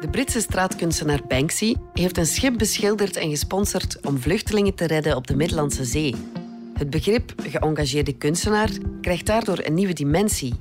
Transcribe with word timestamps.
De 0.00 0.08
Britse 0.08 0.40
straatkunstenaar 0.40 1.20
Banksy 1.28 1.74
heeft 1.92 2.16
een 2.16 2.26
schip 2.26 2.58
beschilderd 2.58 3.16
en 3.16 3.30
gesponsord 3.30 4.06
om 4.06 4.18
vluchtelingen 4.18 4.74
te 4.74 4.86
redden 4.86 5.16
op 5.16 5.26
de 5.26 5.36
Middellandse 5.36 5.84
Zee. 5.84 6.14
Het 6.74 6.90
begrip 6.90 7.32
geëngageerde 7.42 8.12
kunstenaar 8.12 8.70
krijgt 9.00 9.26
daardoor 9.26 9.58
een 9.62 9.74
nieuwe 9.74 9.92
dimensie. 9.92 10.54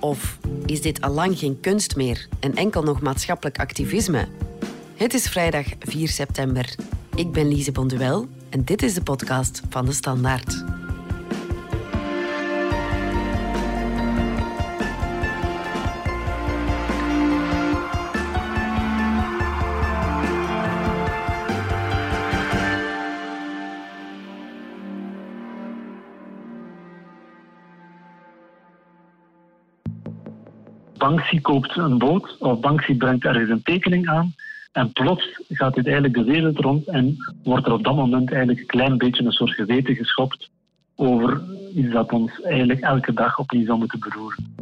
Of 0.00 0.38
is 0.66 0.80
dit 0.80 1.00
allang 1.00 1.38
geen 1.38 1.60
kunst 1.60 1.96
meer 1.96 2.28
en 2.40 2.54
enkel 2.54 2.82
nog 2.82 3.00
maatschappelijk 3.00 3.58
activisme? 3.58 4.28
Het 4.94 5.14
is 5.14 5.28
vrijdag 5.28 5.66
4 5.78 6.08
september. 6.08 6.74
Ik 7.14 7.32
ben 7.32 7.48
Lise 7.48 7.72
Bonduel 7.72 8.26
en 8.50 8.64
dit 8.64 8.82
is 8.82 8.94
de 8.94 9.02
podcast 9.02 9.62
van 9.68 9.84
de 9.84 9.92
Standaard. 9.92 10.75
Banksy 30.98 31.40
koopt 31.40 31.76
een 31.76 31.98
boot 31.98 32.36
of 32.38 32.60
Banksy 32.60 32.96
brengt 32.96 33.24
ergens 33.24 33.50
een 33.50 33.62
tekening 33.62 34.08
aan. 34.08 34.34
En 34.72 34.92
plots 34.92 35.40
gaat 35.48 35.74
dit 35.74 35.84
eigenlijk 35.84 36.14
de 36.14 36.24
wereld 36.24 36.58
rond 36.58 36.86
en 36.88 37.16
wordt 37.44 37.66
er 37.66 37.72
op 37.72 37.84
dat 37.84 37.94
moment 37.94 38.30
eigenlijk 38.30 38.60
een 38.60 38.66
klein 38.66 38.98
beetje 38.98 39.24
een 39.24 39.32
soort 39.32 39.54
geweten 39.54 39.94
geschopt 39.94 40.50
over 40.96 41.42
iets 41.74 41.92
dat 41.92 42.12
ons 42.12 42.40
eigenlijk 42.40 42.80
elke 42.80 43.12
dag 43.12 43.38
opnieuw 43.38 43.64
zou 43.64 43.78
moeten 43.78 43.98
beroeren. 43.98 44.54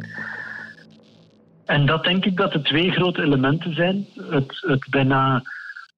En 1.65 1.85
dat 1.85 2.03
denk 2.03 2.25
ik 2.25 2.37
dat 2.37 2.51
de 2.51 2.61
twee 2.61 2.91
grote 2.91 3.21
elementen 3.21 3.73
zijn. 3.73 4.05
Het, 4.29 4.57
het 4.61 4.89
bijna, 4.89 5.43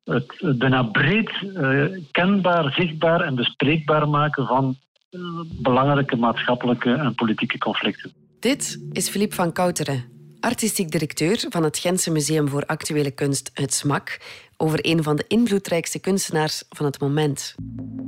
het, 0.03 0.57
bijna 0.57 0.83
breed 0.83 1.31
uh, 1.41 1.85
kenbaar, 2.11 2.73
zichtbaar 2.73 3.21
en 3.21 3.35
bespreekbaar 3.35 4.09
maken 4.09 4.45
van 4.45 4.75
uh, 5.11 5.21
belangrijke 5.61 6.15
maatschappelijke 6.15 6.93
en 6.93 7.15
politieke 7.15 7.57
conflicten. 7.57 8.11
Dit 8.39 8.87
is 8.91 9.09
Philippe 9.09 9.35
van 9.35 9.51
Kouteren, 9.51 10.03
artistiek 10.47 10.91
directeur 10.91 11.45
van 11.49 11.63
het 11.63 11.77
Gentse 11.77 12.11
Museum 12.11 12.49
voor 12.49 12.65
Actuele 12.65 13.11
Kunst, 13.11 13.51
het 13.53 13.73
SMAK, 13.73 14.19
over 14.57 14.79
een 14.81 15.03
van 15.03 15.15
de 15.15 15.25
invloedrijkste 15.27 15.99
kunstenaars 15.99 16.63
van 16.69 16.85
het 16.85 16.99
moment. 16.99 17.55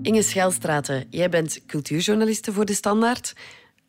Inge 0.02 0.22
Schelstraten, 0.22 1.06
jij 1.10 1.30
bent 1.30 1.66
cultuurjournaliste 1.66 2.52
voor 2.54 2.66
De 2.66 2.74
Standaard. 2.74 3.34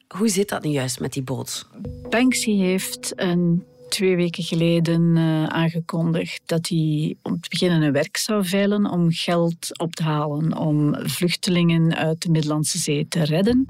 Hoe 0.09 0.29
zit 0.29 0.49
dat 0.49 0.63
nu 0.63 0.71
juist 0.71 1.01
met 1.01 1.13
die 1.13 1.23
boot? 1.23 1.69
Banksy 2.09 2.57
heeft 2.57 3.13
een 3.17 3.65
twee 3.89 4.17
weken 4.17 4.45
geleden 4.45 5.17
uh, 5.17 5.45
aangekondigd 5.45 6.43
dat 6.47 6.69
hij 6.69 7.17
om 7.23 7.41
te 7.41 7.49
beginnen 7.49 7.83
een 7.83 7.93
werk 7.93 8.17
zou 8.17 8.45
veilen 8.45 8.91
om 8.91 9.13
geld 9.13 9.79
op 9.79 9.95
te 9.95 10.03
halen 10.03 10.57
om 10.57 10.97
vluchtelingen 11.09 11.95
uit 11.97 12.23
de 12.23 12.31
Middellandse 12.31 12.79
Zee 12.79 13.09
te 13.09 13.25
redden. 13.25 13.67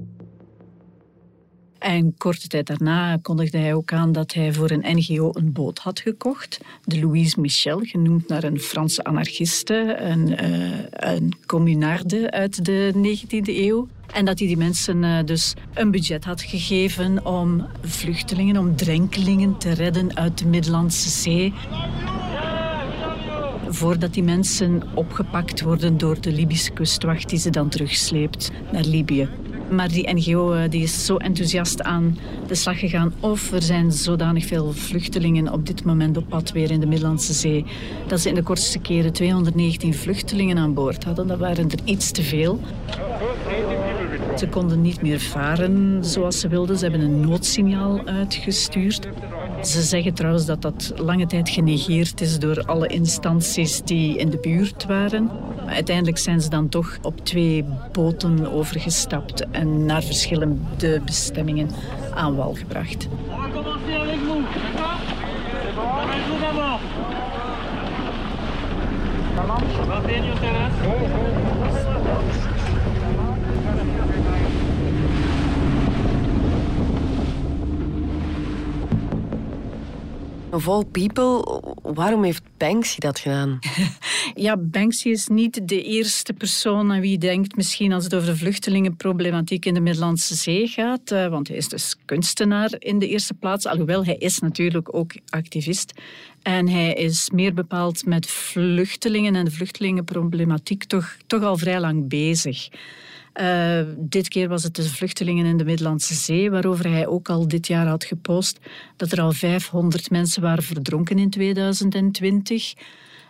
En 1.81 2.17
korte 2.17 2.47
tijd 2.47 2.67
daarna 2.67 3.17
kondigde 3.21 3.57
hij 3.57 3.73
ook 3.73 3.93
aan 3.93 4.11
dat 4.11 4.33
hij 4.33 4.53
voor 4.53 4.71
een 4.71 4.97
NGO 4.97 5.29
een 5.33 5.51
boot 5.51 5.79
had 5.79 5.99
gekocht. 5.99 6.59
De 6.83 6.99
Louise 6.99 7.39
Michel, 7.39 7.79
genoemd 7.79 8.27
naar 8.27 8.43
een 8.43 8.59
Franse 8.59 9.03
anarchiste, 9.03 9.95
een, 9.99 10.45
uh, 10.45 10.79
een 10.89 11.33
communarde 11.45 12.31
uit 12.31 12.65
de 12.65 12.91
19e 12.95 13.49
eeuw. 13.49 13.87
En 14.13 14.25
dat 14.25 14.39
hij 14.39 14.47
die 14.47 14.57
mensen 14.57 15.03
uh, 15.03 15.17
dus 15.25 15.53
een 15.73 15.91
budget 15.91 16.25
had 16.25 16.41
gegeven 16.41 17.25
om 17.25 17.65
vluchtelingen, 17.81 18.57
om 18.57 18.75
drenkelingen 18.75 19.57
te 19.57 19.71
redden 19.73 20.15
uit 20.15 20.37
de 20.37 20.45
Middellandse 20.45 21.09
Zee 21.09 21.53
voordat 23.67 24.13
die 24.13 24.23
mensen 24.23 24.83
opgepakt 24.93 25.61
worden 25.61 25.97
door 25.97 26.21
de 26.21 26.31
Libische 26.31 26.71
kustwacht 26.71 27.29
die 27.29 27.39
ze 27.39 27.49
dan 27.49 27.69
terugsleept 27.69 28.51
naar 28.71 28.83
Libië. 28.83 29.29
Maar 29.71 29.87
die 29.87 30.13
NGO 30.13 30.53
eh, 30.53 30.69
die 30.69 30.83
is 30.83 31.05
zo 31.05 31.17
enthousiast 31.17 31.81
aan 31.81 32.17
de 32.47 32.55
slag 32.55 32.79
gegaan. 32.79 33.13
Of 33.19 33.51
er 33.51 33.61
zijn 33.61 33.91
zodanig 33.91 34.45
veel 34.45 34.71
vluchtelingen 34.71 35.53
op 35.53 35.67
dit 35.67 35.83
moment 35.83 36.17
op 36.17 36.29
pad 36.29 36.51
weer 36.51 36.71
in 36.71 36.79
de 36.79 36.85
Middellandse 36.85 37.33
Zee. 37.33 37.65
Dat 38.07 38.19
ze 38.19 38.29
in 38.29 38.35
de 38.35 38.43
kortste 38.43 38.79
keren 38.79 39.13
219 39.13 39.93
vluchtelingen 39.93 40.57
aan 40.57 40.73
boord 40.73 41.03
hadden. 41.03 41.27
Dat 41.27 41.39
waren 41.39 41.69
er 41.69 41.79
iets 41.83 42.11
te 42.11 42.23
veel. 42.23 42.59
Ze 44.37 44.47
konden 44.47 44.81
niet 44.81 45.01
meer 45.01 45.19
varen 45.19 46.05
zoals 46.05 46.39
ze 46.39 46.47
wilden. 46.47 46.77
Ze 46.77 46.83
hebben 46.89 47.01
een 47.01 47.19
noodsignaal 47.19 48.05
uitgestuurd. 48.05 49.07
Ze 49.61 49.81
zeggen 49.81 50.13
trouwens 50.13 50.45
dat 50.45 50.61
dat 50.61 50.93
lange 50.95 51.25
tijd 51.25 51.49
genegeerd 51.49 52.21
is 52.21 52.39
door 52.39 52.65
alle 52.65 52.87
instanties 52.87 53.81
die 53.81 54.17
in 54.17 54.29
de 54.29 54.37
buurt 54.37 54.85
waren. 54.85 55.29
Maar 55.65 55.73
uiteindelijk 55.73 56.17
zijn 56.17 56.41
ze 56.41 56.49
dan 56.49 56.69
toch 56.69 56.97
op 57.01 57.25
twee 57.25 57.65
boten 57.91 58.51
overgestapt 58.51 59.49
en 59.49 59.85
naar 59.85 60.03
verschillende 60.03 61.01
bestemmingen 61.05 61.69
aan 62.13 62.35
wal 62.35 62.53
gebracht. 62.53 63.07
Of 80.51 80.67
all 80.67 80.83
people, 80.85 81.61
waarom 81.81 82.23
heeft 82.23 82.43
Banksy 82.57 82.99
dat 82.99 83.19
gedaan? 83.19 83.59
ja, 84.45 84.57
Banksy 84.57 85.09
is 85.09 85.27
niet 85.27 85.67
de 85.67 85.83
eerste 85.83 86.33
persoon 86.33 86.91
aan 86.91 86.99
wie 86.99 87.11
je 87.11 87.17
denkt, 87.17 87.55
misschien 87.55 87.93
als 87.93 88.03
het 88.03 88.15
over 88.15 88.27
de 88.27 88.35
vluchtelingenproblematiek 88.35 89.65
in 89.65 89.73
de 89.73 89.79
Middellandse 89.79 90.35
Zee 90.35 90.67
gaat. 90.67 91.11
Uh, 91.11 91.27
want 91.27 91.47
hij 91.47 91.57
is 91.57 91.67
dus 91.67 91.95
kunstenaar 92.05 92.73
in 92.79 92.99
de 92.99 93.07
eerste 93.07 93.33
plaats, 93.33 93.65
alhoewel 93.65 94.05
hij 94.05 94.15
is 94.15 94.39
natuurlijk 94.39 94.95
ook 94.95 95.13
activist. 95.29 95.93
En 96.41 96.67
hij 96.67 96.93
is 96.93 97.29
meer 97.29 97.53
bepaald 97.53 98.05
met 98.05 98.27
vluchtelingen 98.27 99.35
en 99.35 99.45
de 99.45 99.51
vluchtelingenproblematiek 99.51 100.83
toch, 100.83 101.17
toch 101.27 101.43
al 101.43 101.57
vrij 101.57 101.79
lang 101.79 102.07
bezig. 102.09 102.69
Uh, 103.33 103.81
dit 103.97 104.27
keer 104.27 104.47
was 104.47 104.63
het 104.63 104.75
de 104.75 104.83
vluchtelingen 104.83 105.45
in 105.45 105.57
de 105.57 105.63
Middellandse 105.63 106.13
Zee, 106.13 106.51
waarover 106.51 106.89
hij 106.89 107.07
ook 107.07 107.29
al 107.29 107.47
dit 107.47 107.67
jaar 107.67 107.87
had 107.87 108.03
gepost 108.03 108.59
dat 108.95 109.11
er 109.11 109.21
al 109.21 109.31
500 109.31 110.09
mensen 110.09 110.41
waren 110.41 110.63
verdronken 110.63 111.19
in 111.19 111.29
2020. 111.29 112.73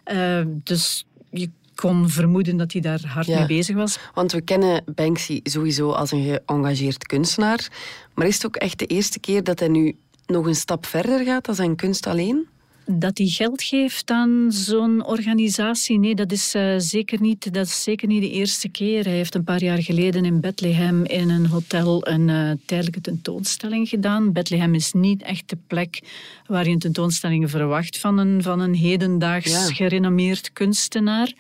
Uh, 0.06 0.40
eh, 0.40 0.48
dus 0.64 1.06
je 1.30 1.50
kon 1.76 2.10
vermoeden 2.10 2.58
dat 2.58 2.72
hij 2.72 2.82
daar 2.82 3.06
hard 3.06 3.28
mee 3.28 3.46
bezig 3.46 3.76
was. 3.76 3.98
Want 4.14 4.32
we 4.32 4.42
kennen 4.42 4.84
Banksy 4.96 5.40
sowieso 5.44 5.92
als 5.92 6.12
een 6.12 6.24
geëngageerd 6.24 7.06
kunstenaar. 7.06 7.68
Maar 8.14 8.28
is 8.28 8.36
het 8.36 8.46
ook 8.46 8.56
echt 8.56 8.80
de 8.80 8.86
eerste 8.86 9.20
keer 9.20 9.44
dat 9.44 9.60
hij 9.60 9.68
nu 9.68 9.96
nog 10.26 10.46
een 10.46 10.56
stap 10.56 10.86
verder 10.86 11.26
gaat 11.26 11.46
dan 11.46 11.56
zijn 11.56 11.76
kunst 11.76 12.08
alleen? 12.08 12.48
Dat 12.94 13.18
hij 13.18 13.28
geld 13.28 13.64
geeft 13.64 14.12
aan 14.12 14.48
zo'n 14.50 15.06
organisatie, 15.06 16.00
nee, 16.00 16.16
dat 16.16 16.32
is, 16.32 16.56
uh, 16.56 16.74
zeker 16.78 17.22
niet, 17.22 17.54
dat 17.54 17.66
is 17.66 17.84
zeker 17.84 18.08
niet 18.08 18.22
de 18.22 18.30
eerste 18.30 18.70
keer. 18.70 19.04
Hij 19.04 19.14
heeft 19.14 19.36
een 19.36 19.44
paar 19.44 19.64
jaar 19.64 19.84
geleden 19.84 20.26
in 20.26 20.40
Bethlehem 20.40 21.06
in 21.06 21.30
een 21.30 21.46
hotel 21.46 22.08
een 22.08 22.28
uh, 22.28 22.52
tijdelijke 22.66 23.02
tentoonstelling 23.02 23.90
gedaan. 23.90 24.32
Bethlehem 24.32 24.76
is 24.76 24.94
niet 24.94 25.22
echt 25.22 25.50
de 25.50 25.58
plek 25.68 26.02
waar 26.46 26.66
je 26.66 26.72
een 26.72 26.80
tentoonstelling 26.80 27.50
verwacht 27.50 28.00
van 28.00 28.18
een, 28.18 28.44
van 28.44 28.60
een 28.60 28.76
hedendaags 28.76 29.52
ja. 29.52 29.74
gerenommeerd 29.74 30.54
kunstenaar. 30.54 31.34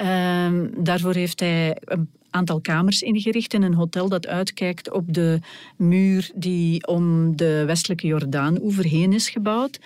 Uh, 0.00 0.48
daarvoor 0.76 1.14
heeft 1.14 1.40
hij 1.40 1.76
een 1.84 2.08
aantal 2.30 2.60
kamers 2.60 3.02
ingericht 3.02 3.54
in 3.54 3.62
een 3.62 3.74
hotel 3.74 4.08
dat 4.08 4.26
uitkijkt 4.26 4.90
op 4.90 5.14
de 5.14 5.40
muur 5.76 6.30
die 6.34 6.86
om 6.86 7.36
de 7.36 7.64
westelijke 7.66 8.06
Jordaan 8.06 8.62
overheen 8.62 9.12
is 9.12 9.28
gebouwd. 9.28 9.78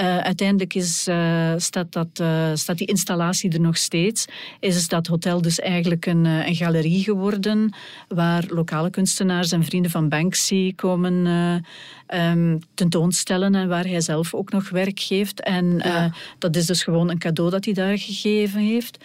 Uh, 0.00 0.18
uiteindelijk 0.18 0.74
is, 0.74 1.08
uh, 1.08 1.52
staat, 1.56 1.92
dat, 1.92 2.20
uh, 2.20 2.50
staat 2.54 2.78
die 2.78 2.86
installatie 2.86 3.52
er 3.52 3.60
nog 3.60 3.76
steeds. 3.76 4.24
Is 4.60 4.88
dat 4.88 5.06
hotel 5.06 5.42
dus 5.42 5.60
eigenlijk 5.60 6.06
een, 6.06 6.24
een 6.24 6.54
galerie 6.54 7.02
geworden 7.02 7.74
waar 8.08 8.44
lokale 8.48 8.90
kunstenaars 8.90 9.52
en 9.52 9.64
vrienden 9.64 9.90
van 9.90 10.08
Banksy 10.08 10.74
komen 10.74 11.26
um, 12.14 12.62
tentoonstellen 12.74 13.54
en 13.54 13.68
waar 13.68 13.84
hij 13.84 14.00
zelf 14.00 14.34
ook 14.34 14.52
nog 14.52 14.68
werk 14.68 15.00
geeft. 15.00 15.40
En 15.40 15.78
ja. 15.78 16.12
dat 16.38 16.56
is 16.56 16.66
dus 16.66 16.82
gewoon 16.82 17.10
een 17.10 17.18
cadeau 17.18 17.50
dat 17.50 17.64
hij 17.64 17.74
daar 17.74 17.98
gegeven 17.98 18.60
heeft. 18.60 18.98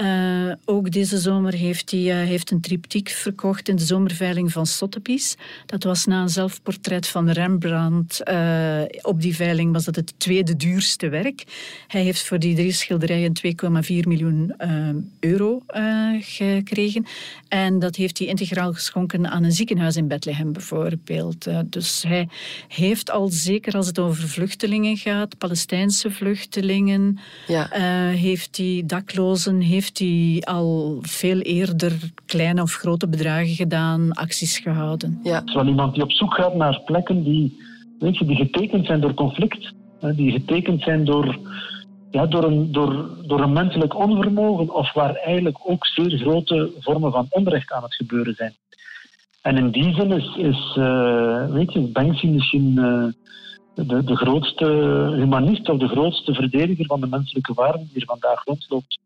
Uh, 0.00 0.52
ook 0.64 0.90
deze 0.90 1.18
zomer 1.18 1.52
heeft 1.52 1.90
hij 1.90 2.00
uh, 2.00 2.28
heeft 2.28 2.50
een 2.50 2.60
triptiek 2.60 3.08
verkocht 3.08 3.68
in 3.68 3.76
de 3.76 3.84
zomerveiling 3.84 4.52
van 4.52 4.66
Sotheby's. 4.66 5.36
Dat 5.66 5.82
was 5.82 6.04
na 6.04 6.22
een 6.22 6.28
zelfportret 6.28 7.06
van 7.06 7.30
Rembrandt. 7.30 8.20
Uh, 8.24 8.80
op 9.02 9.20
die 9.20 9.36
veiling 9.36 9.72
was 9.72 9.84
dat 9.84 9.96
het 9.96 10.14
tweede 10.16 10.56
duurste 10.56 11.08
werk. 11.08 11.44
Hij 11.86 12.02
heeft 12.02 12.26
voor 12.26 12.38
die 12.38 12.54
drie 12.54 12.72
schilderijen 12.72 13.32
2,4 13.46 14.08
miljoen 14.08 14.54
euro 15.20 15.62
gekregen. 16.20 17.06
En 17.48 17.78
dat 17.78 17.96
heeft 17.96 18.18
hij 18.18 18.26
integraal 18.26 18.72
geschonken 18.72 19.30
aan 19.30 19.44
een 19.44 19.52
ziekenhuis 19.52 19.96
in 19.96 20.08
Bethlehem 20.08 20.52
bijvoorbeeld. 20.52 21.46
dus 21.64 22.04
hij 22.06 22.28
heeft 22.68 23.10
al 23.10 23.28
zeker 23.28 23.74
als 23.74 23.86
het 23.86 23.98
over 23.98 24.28
vluchtelingen 24.28 24.96
gaat, 24.96 25.38
Palestijnse 25.38 26.10
vluchtelingen, 26.10 27.18
ja. 27.46 27.68
heeft 28.08 28.56
hij 28.56 28.82
daklozen, 28.86 29.60
heeft 29.60 29.98
hij 29.98 30.42
al 30.44 30.98
veel 31.00 31.38
eerder 31.38 31.92
kleine 32.26 32.62
of 32.62 32.72
grote 32.72 33.08
bedragen 33.08 33.54
gedaan, 33.54 34.12
acties 34.12 34.58
gehouden. 34.58 35.20
Ja. 35.22 35.34
Het 35.34 35.48
is 35.48 35.54
wel 35.54 35.66
iemand 35.66 35.94
die 35.94 36.02
op 36.02 36.12
zoek 36.12 36.34
gaat 36.34 36.54
naar 36.54 36.80
plekken 36.84 37.22
die, 37.24 37.62
weet 37.98 38.18
je, 38.18 38.24
die 38.24 38.36
getekend 38.36 38.86
zijn 38.86 39.00
door 39.00 39.14
conflict, 39.14 39.72
die 40.00 40.32
getekend 40.32 40.82
zijn 40.82 41.04
door, 41.04 41.38
ja, 42.10 42.26
door, 42.26 42.44
een, 42.44 42.72
door, 42.72 43.10
door 43.26 43.40
een 43.40 43.52
menselijk 43.52 43.94
onvermogen 43.96 44.74
of 44.74 44.92
waar 44.92 45.14
eigenlijk 45.14 45.58
ook 45.64 45.86
zeer 45.86 46.18
grote 46.18 46.70
vormen 46.80 47.12
van 47.12 47.26
onrecht 47.30 47.72
aan 47.72 47.82
het 47.82 47.94
gebeuren 47.94 48.34
zijn. 48.34 48.54
En 49.42 49.56
in 49.56 49.70
die 49.70 49.94
zin 49.94 50.12
is, 50.12 50.36
is 50.36 50.76
uh, 50.78 51.50
weet 51.50 51.72
je, 51.72 51.80
Banksy 51.80 52.26
misschien 52.26 52.72
uh, 52.76 53.06
de, 53.74 54.04
de 54.04 54.16
grootste 54.16 54.66
humanist 55.16 55.68
of 55.68 55.78
de 55.78 55.88
grootste 55.88 56.34
verdediger 56.34 56.86
van 56.86 57.00
de 57.00 57.06
menselijke 57.06 57.54
waarden 57.54 57.88
die 57.92 58.00
er 58.00 58.06
vandaag 58.06 58.44
rondloopt 58.44 58.98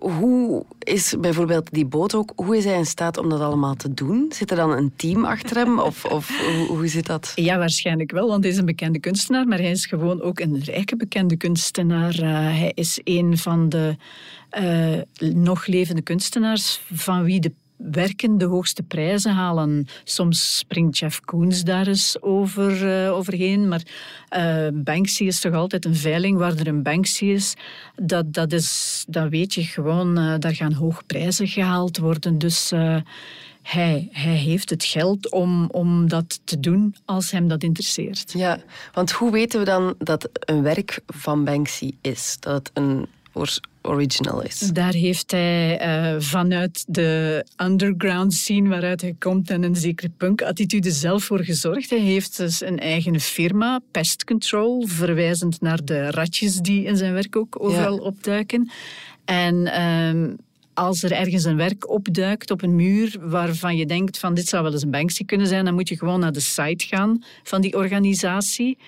hoe 0.00 0.64
is 0.78 1.14
bijvoorbeeld 1.20 1.70
die 1.70 1.86
boot 1.86 2.14
ook, 2.14 2.32
hoe 2.36 2.56
is 2.56 2.64
hij 2.64 2.78
in 2.78 2.86
staat 2.86 3.18
om 3.18 3.28
dat 3.28 3.40
allemaal 3.40 3.74
te 3.74 3.94
doen? 3.94 4.32
Zit 4.34 4.50
er 4.50 4.56
dan 4.56 4.70
een 4.70 4.92
team 4.96 5.24
achter 5.24 5.56
hem 5.56 5.78
of, 5.78 6.04
of 6.04 6.40
hoe, 6.40 6.76
hoe 6.76 6.86
zit 6.86 7.06
dat? 7.06 7.32
Ja, 7.34 7.58
waarschijnlijk 7.58 8.10
wel, 8.10 8.28
want 8.28 8.42
hij 8.42 8.52
is 8.52 8.58
een 8.58 8.64
bekende 8.64 8.98
kunstenaar, 8.98 9.46
maar 9.46 9.58
hij 9.58 9.70
is 9.70 9.86
gewoon 9.86 10.20
ook 10.20 10.40
een 10.40 10.58
rijke 10.58 10.96
bekende 10.96 11.36
kunstenaar. 11.36 12.14
Uh, 12.14 12.28
hij 12.30 12.72
is 12.74 13.00
een 13.04 13.38
van 13.38 13.68
de 13.68 13.96
uh, 14.60 15.32
nog 15.34 15.66
levende 15.66 16.02
kunstenaars 16.02 16.80
van 16.92 17.22
wie 17.22 17.40
de 17.40 17.52
werken 17.90 18.38
de 18.38 18.44
hoogste 18.44 18.82
prijzen 18.82 19.32
halen. 19.32 19.86
Soms 20.04 20.58
springt 20.58 20.98
Jeff 20.98 21.20
Koons 21.20 21.64
daar 21.64 21.86
eens 21.86 22.16
over, 22.20 23.04
uh, 23.04 23.12
overheen, 23.12 23.68
maar 23.68 23.82
uh, 24.36 24.68
Banksy 24.74 25.24
is 25.24 25.40
toch 25.40 25.54
altijd 25.54 25.84
een 25.84 25.96
veiling 25.96 26.38
waar 26.38 26.56
er 26.56 26.66
een 26.66 26.82
Banksy 26.82 27.24
is. 27.24 27.54
Dat, 27.96 28.32
dat, 28.34 28.52
is, 28.52 29.04
dat 29.08 29.28
weet 29.28 29.54
je 29.54 29.62
gewoon, 29.62 30.18
uh, 30.18 30.34
daar 30.38 30.54
gaan 30.54 30.72
hoge 30.72 31.02
prijzen 31.06 31.48
gehaald 31.48 31.98
worden. 31.98 32.38
Dus 32.38 32.72
hij, 33.62 34.08
hij 34.12 34.36
heeft 34.36 34.70
het 34.70 34.84
geld 34.84 35.30
om, 35.30 35.68
om 35.70 36.08
dat 36.08 36.40
te 36.44 36.60
doen 36.60 36.94
als 37.04 37.30
hem 37.30 37.48
dat 37.48 37.62
interesseert. 37.62 38.32
Ja, 38.32 38.58
want 38.92 39.10
hoe 39.10 39.30
weten 39.30 39.58
we 39.58 39.64
dan 39.64 39.94
dat 39.98 40.28
een 40.32 40.62
werk 40.62 41.00
van 41.06 41.44
Banksy 41.44 41.94
is? 42.00 42.36
Dat 42.40 42.70
een 42.74 43.06
original 43.82 44.42
is. 44.42 44.58
Daar 44.58 44.92
heeft 44.92 45.30
hij 45.30 45.80
uh, 46.14 46.20
vanuit 46.20 46.84
de 46.88 47.44
underground 47.56 48.34
scene 48.34 48.68
waaruit 48.68 49.00
hij 49.00 49.14
komt 49.18 49.50
en 49.50 49.62
een 49.62 49.76
zekere 49.76 50.10
punk-attitude 50.16 50.90
zelf 50.90 51.24
voor 51.24 51.44
gezorgd. 51.44 51.90
Hij 51.90 51.98
heeft 51.98 52.36
dus 52.36 52.60
een 52.60 52.78
eigen 52.78 53.20
firma, 53.20 53.80
Pest 53.90 54.24
Control, 54.24 54.86
verwijzend 54.86 55.60
naar 55.60 55.84
de 55.84 56.10
ratjes 56.10 56.56
die 56.56 56.84
in 56.84 56.96
zijn 56.96 57.12
werk 57.12 57.36
ook 57.36 57.64
overal 57.64 57.96
ja. 57.96 58.02
opduiken. 58.02 58.70
En... 59.24 59.54
Uh, 59.54 60.34
als 60.74 61.02
er 61.02 61.12
ergens 61.12 61.44
een 61.44 61.56
werk 61.56 61.90
opduikt 61.90 62.50
op 62.50 62.62
een 62.62 62.76
muur 62.76 63.16
waarvan 63.20 63.76
je 63.76 63.86
denkt 63.86 64.18
van 64.18 64.34
dit 64.34 64.48
zou 64.48 64.62
wel 64.62 64.72
eens 64.72 64.82
een 64.82 64.90
Banksy 64.90 65.24
kunnen 65.24 65.46
zijn, 65.46 65.64
dan 65.64 65.74
moet 65.74 65.88
je 65.88 65.98
gewoon 65.98 66.20
naar 66.20 66.32
de 66.32 66.40
site 66.40 66.86
gaan 66.86 67.24
van 67.42 67.60
die 67.60 67.76
organisatie. 67.76 68.78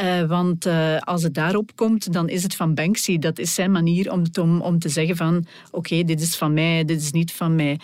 Uh, 0.00 0.22
want 0.22 0.66
uh, 0.66 0.98
als 0.98 1.22
het 1.22 1.34
daarop 1.34 1.76
komt, 1.76 2.12
dan 2.12 2.28
is 2.28 2.42
het 2.42 2.54
van 2.54 2.74
Banksy. 2.74 3.18
Dat 3.18 3.38
is 3.38 3.54
zijn 3.54 3.70
manier 3.70 4.12
om, 4.12 4.60
om, 4.60 4.78
te 4.78 4.88
zeggen 4.88 5.16
van 5.16 5.46
oké, 5.70 6.04
dit 6.04 6.20
is 6.20 6.36
van 6.36 6.52
mij, 6.52 6.84
dit 6.84 7.00
is 7.00 7.12
niet 7.12 7.32
van 7.32 7.54
mij. 7.54 7.78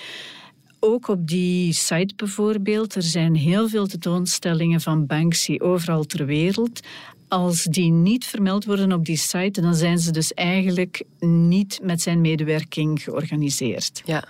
Ook 0.81 1.09
op 1.09 1.27
die 1.27 1.73
site 1.73 2.15
bijvoorbeeld, 2.17 2.95
er 2.95 3.03
zijn 3.03 3.35
heel 3.35 3.69
veel 3.69 3.87
tentoonstellingen 3.87 4.81
van 4.81 5.07
Banksy 5.07 5.57
overal 5.59 6.05
ter 6.05 6.27
wereld. 6.27 6.81
Als 7.29 7.63
die 7.63 7.91
niet 7.91 8.25
vermeld 8.25 8.65
worden 8.65 8.93
op 8.93 9.05
die 9.05 9.17
site, 9.17 9.61
dan 9.61 9.75
zijn 9.75 9.99
ze 9.99 10.11
dus 10.11 10.35
eigenlijk 10.35 11.03
niet 11.21 11.81
met 11.83 12.01
zijn 12.01 12.21
medewerking 12.21 13.03
georganiseerd. 13.03 14.03
Ja, 14.05 14.25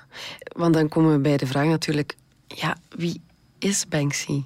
want 0.57 0.75
dan 0.75 0.89
komen 0.89 1.13
we 1.13 1.19
bij 1.19 1.37
de 1.37 1.47
vraag 1.47 1.67
natuurlijk, 1.67 2.17
ja, 2.47 2.77
wie 2.97 3.21
is 3.59 3.85
Banksy? 3.89 4.43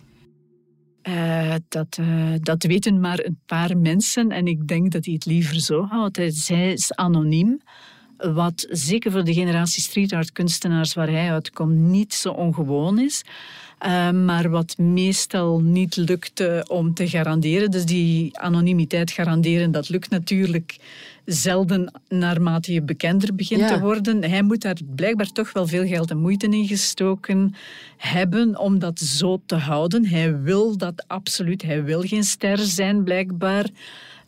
Uh, 1.09 1.55
dat, 1.69 1.99
uh, 2.01 2.35
dat 2.41 2.63
weten 2.63 3.01
maar 3.01 3.19
een 3.19 3.39
paar 3.47 3.77
mensen 3.77 4.31
en 4.31 4.47
ik 4.47 4.69
denk 4.69 4.93
dat 4.93 5.05
hij 5.05 5.15
het 5.15 5.25
liever 5.25 5.61
zo 5.61 5.85
houdt. 5.85 6.17
Hij 6.17 6.73
is 6.73 6.95
anoniem, 6.95 7.61
wat 8.17 8.67
zeker 8.71 9.11
voor 9.11 9.25
de 9.25 9.35
generatie 9.35 9.83
street 9.83 10.13
art 10.13 10.33
kunstenaars 10.33 10.95
waar 10.95 11.11
hij 11.11 11.31
uitkomt 11.31 11.77
niet 11.77 12.15
zo 12.15 12.29
ongewoon 12.29 12.99
is. 12.99 13.23
Uh, 13.87 14.11
maar 14.11 14.51
wat 14.51 14.79
meestal 14.79 15.61
niet 15.61 15.97
lukt 15.97 16.69
om 16.69 16.95
te 16.95 17.09
garanderen. 17.09 17.71
Dus 17.71 17.85
die 17.85 18.39
anonimiteit 18.39 19.11
garanderen, 19.11 19.71
dat 19.71 19.89
lukt 19.89 20.11
natuurlijk 20.11 20.77
zelden 21.25 22.01
naarmate 22.09 22.73
je 22.73 22.83
bekender 22.83 23.35
begint 23.35 23.69
te 23.69 23.81
worden. 23.81 24.25
Hij 24.25 24.43
moet 24.43 24.61
daar 24.61 24.79
blijkbaar 24.95 25.33
toch 25.33 25.53
wel 25.53 25.67
veel 25.67 25.87
geld 25.87 26.11
en 26.11 26.19
moeite 26.19 26.47
in 26.47 26.67
gestoken 26.67 27.55
hebben 27.97 28.59
om 28.59 28.79
dat 28.79 28.99
zo 28.99 29.43
te 29.47 29.55
houden. 29.55 30.07
Hij 30.07 30.41
wil 30.41 30.77
dat 30.77 31.05
absoluut. 31.07 31.63
Hij 31.63 31.85
wil 31.85 32.03
geen 32.03 32.25
ster 32.25 32.59
zijn, 32.59 33.05
blijkbaar. 33.05 33.67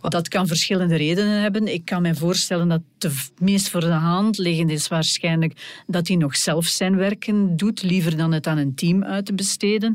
Dat 0.08 0.28
kan 0.28 0.46
verschillende 0.46 0.96
redenen 0.96 1.40
hebben. 1.40 1.74
Ik 1.74 1.84
kan 1.84 2.02
me 2.02 2.14
voorstellen 2.14 2.68
dat 2.68 2.80
de 2.98 3.22
meest 3.38 3.68
voor 3.68 3.80
de 3.80 3.86
hand 3.86 4.38
liggende 4.38 4.72
is 4.72 4.88
waarschijnlijk 4.88 5.82
dat 5.86 6.08
hij 6.08 6.16
nog 6.16 6.36
zelf 6.36 6.66
zijn 6.66 6.96
werken 6.96 7.56
doet, 7.56 7.82
liever 7.82 8.16
dan 8.16 8.32
het 8.32 8.46
aan 8.46 8.58
een 8.58 8.74
team 8.74 9.04
uit 9.04 9.26
te 9.26 9.34
besteden. 9.34 9.94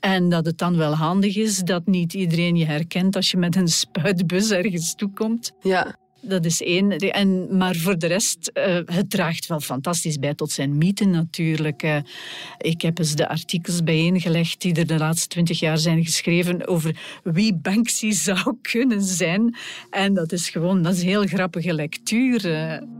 En 0.00 0.28
dat 0.28 0.46
het 0.46 0.58
dan 0.58 0.76
wel 0.76 0.94
handig 0.94 1.36
is 1.36 1.58
dat 1.58 1.86
niet 1.86 2.14
iedereen 2.14 2.56
je 2.56 2.64
herkent 2.64 3.16
als 3.16 3.30
je 3.30 3.36
met 3.36 3.56
een 3.56 3.68
spuitbus 3.68 4.50
ergens 4.50 4.94
toekomt. 4.94 5.52
Ja. 5.60 5.96
Dat 6.28 6.44
is 6.44 6.62
één. 6.62 6.90
En, 6.90 7.56
maar 7.56 7.74
voor 7.74 7.98
de 7.98 8.06
rest, 8.06 8.50
uh, 8.54 8.78
het 8.84 9.10
draagt 9.10 9.46
wel 9.46 9.60
fantastisch 9.60 10.18
bij 10.18 10.34
tot 10.34 10.50
zijn 10.50 10.78
mythe 10.78 11.04
natuurlijk. 11.04 12.02
Ik 12.58 12.82
heb 12.82 12.98
eens 12.98 13.14
de 13.14 13.28
artikels 13.28 13.82
bijeengelegd 13.82 14.60
die 14.60 14.74
er 14.74 14.86
de 14.86 14.98
laatste 14.98 15.28
twintig 15.28 15.60
jaar 15.60 15.78
zijn 15.78 16.04
geschreven 16.04 16.66
over 16.66 16.96
wie 17.22 17.54
Banksy 17.54 18.10
zou 18.10 18.56
kunnen 18.72 19.02
zijn. 19.02 19.56
En 19.90 20.14
dat 20.14 20.32
is 20.32 20.48
gewoon, 20.48 20.82
dat 20.82 20.94
is 20.94 21.02
heel 21.02 21.26
grappige 21.26 21.74
lectuur. 21.74 22.40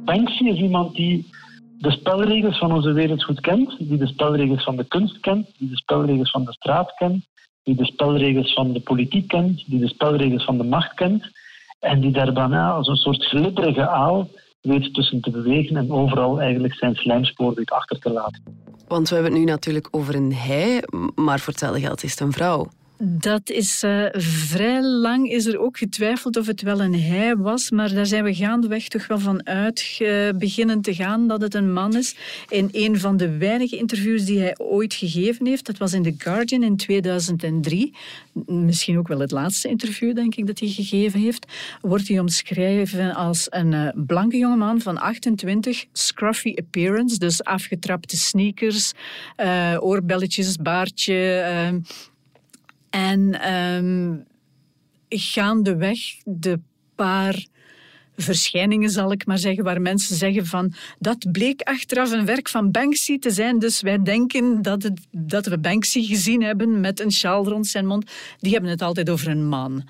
Banksy 0.05 0.44
is 0.44 0.58
iemand 0.58 0.96
die 0.96 1.31
de 1.79 1.90
spelregels 1.90 2.58
van 2.58 2.72
onze 2.72 2.93
wereld 2.93 3.25
goed 3.25 3.40
kent, 3.40 3.76
die 3.79 3.99
de 3.99 4.06
spelregels 4.06 4.64
van 4.64 4.76
de 4.76 4.84
kunst 4.84 5.20
kent, 5.20 5.46
die 5.58 5.69
de 5.69 5.76
spelregels 5.76 6.31
van 6.31 6.44
de 6.44 6.52
straat 6.52 6.94
kent, 6.94 7.25
die 7.62 7.75
de 7.75 7.84
spelregels 7.84 8.52
van 8.52 8.72
de 8.72 8.81
politiek 8.81 9.29
kent, 9.29 9.64
die 9.67 9.81
de 9.81 9.88
spelregels 9.88 10.44
van 10.44 10.58
de 10.58 10.64
macht 10.64 10.94
kent. 10.94 11.31
En 11.78 12.00
die 12.00 12.12
daar 12.12 12.32
bijna 12.32 12.70
als 12.70 12.89
een 12.89 12.96
soort 12.96 13.24
glibberige 13.24 13.89
aal 13.89 14.29
weet 14.60 14.94
tussen 14.94 15.20
te 15.20 15.31
bewegen 15.31 15.77
en 15.77 15.93
overal 15.93 16.41
eigenlijk 16.41 16.74
zijn 16.74 16.94
slijmspoor 16.94 17.55
weet 17.55 17.70
achter 17.70 17.98
te 17.98 18.10
laten. 18.10 18.43
Want 18.89 19.08
we 19.08 19.15
hebben 19.15 19.32
het 19.32 19.41
nu 19.41 19.46
natuurlijk 19.51 19.89
over 19.91 20.15
een 20.15 20.32
hij, 20.32 20.82
maar 21.15 21.39
voor 21.39 21.53
hetzelfde 21.53 21.81
geld 21.81 22.03
is 22.03 22.10
het 22.10 22.20
een 22.20 22.32
vrouw. 22.32 22.67
Dat 22.98 23.50
is 23.50 23.82
uh, 23.84 24.06
vrij 24.12 24.82
lang 24.82 25.31
is 25.31 25.46
er 25.46 25.58
ook 25.58 25.79
getwijfeld 25.79 26.36
of 26.36 26.46
het 26.46 26.62
wel 26.62 26.81
een 26.81 27.00
hij 27.00 27.36
was, 27.36 27.70
maar 27.70 27.94
daar 27.94 28.06
zijn 28.06 28.24
we 28.24 28.34
gaandeweg 28.34 28.88
toch 28.88 29.06
wel 29.06 29.19
van 29.19 29.46
uit 29.46 29.98
beginnen 30.38 30.81
te 30.81 30.94
gaan 30.94 31.29
dat 31.29 31.41
het 31.41 31.55
een 31.55 31.72
man 31.72 31.96
is. 31.96 32.17
In 32.48 32.69
een 32.72 32.98
van 32.98 33.17
de 33.17 33.36
weinige 33.36 33.76
interviews 33.76 34.24
die 34.24 34.38
hij 34.38 34.58
ooit 34.58 34.94
gegeven 34.94 35.46
heeft, 35.46 35.67
dat 35.67 35.79
was 35.79 35.93
in 35.93 36.03
The 36.03 36.15
Guardian 36.19 36.62
in 36.62 36.76
2003, 36.76 37.94
misschien 38.46 38.98
ook 38.98 39.08
wel 39.08 39.20
het 39.20 39.31
laatste 39.31 39.69
interview 39.69 40.15
denk 40.15 40.34
ik 40.34 40.46
dat 40.46 40.58
hij 40.58 40.69
gegeven 40.69 41.20
heeft, 41.20 41.46
wordt 41.81 42.08
hij 42.08 42.19
omschreven 42.19 43.15
als 43.15 43.46
een 43.50 43.72
uh, 43.72 43.88
blanke 43.94 44.36
jongeman 44.36 44.81
van 44.81 44.98
28, 44.98 45.84
scruffy 45.93 46.55
appearance, 46.56 47.19
dus 47.19 47.44
afgetrapte 47.44 48.17
sneakers, 48.17 48.93
oorbelletjes, 49.81 50.56
baardje 50.56 51.44
en 52.96 53.53
um, 53.55 54.24
gaandeweg 55.08 55.98
de 56.24 56.60
paar 56.94 57.46
verschijningen, 58.17 58.91
zal 58.91 59.12
ik 59.12 59.26
maar 59.26 59.38
zeggen, 59.38 59.65
waar 59.65 59.81
mensen 59.81 60.17
zeggen 60.17 60.46
van 60.46 60.74
dat 60.98 61.32
bleek 61.32 61.62
achteraf 61.62 62.12
een 62.12 62.24
werk 62.24 62.48
van 62.48 62.70
Banksy 62.70 63.19
te 63.19 63.31
zijn, 63.31 63.58
dus 63.58 63.81
wij 63.81 64.03
denken 64.03 64.62
dat, 64.62 64.82
het, 64.82 65.00
dat 65.10 65.46
we 65.46 65.58
Banksy 65.58 66.06
gezien 66.06 66.43
hebben 66.43 66.81
met 66.81 67.00
een 67.00 67.12
sjaal 67.12 67.48
rond 67.48 67.67
zijn 67.67 67.86
mond. 67.86 68.10
Die 68.38 68.53
hebben 68.53 68.70
het 68.70 68.82
altijd 68.82 69.10
over 69.10 69.29
een 69.29 69.48
man. 69.48 69.88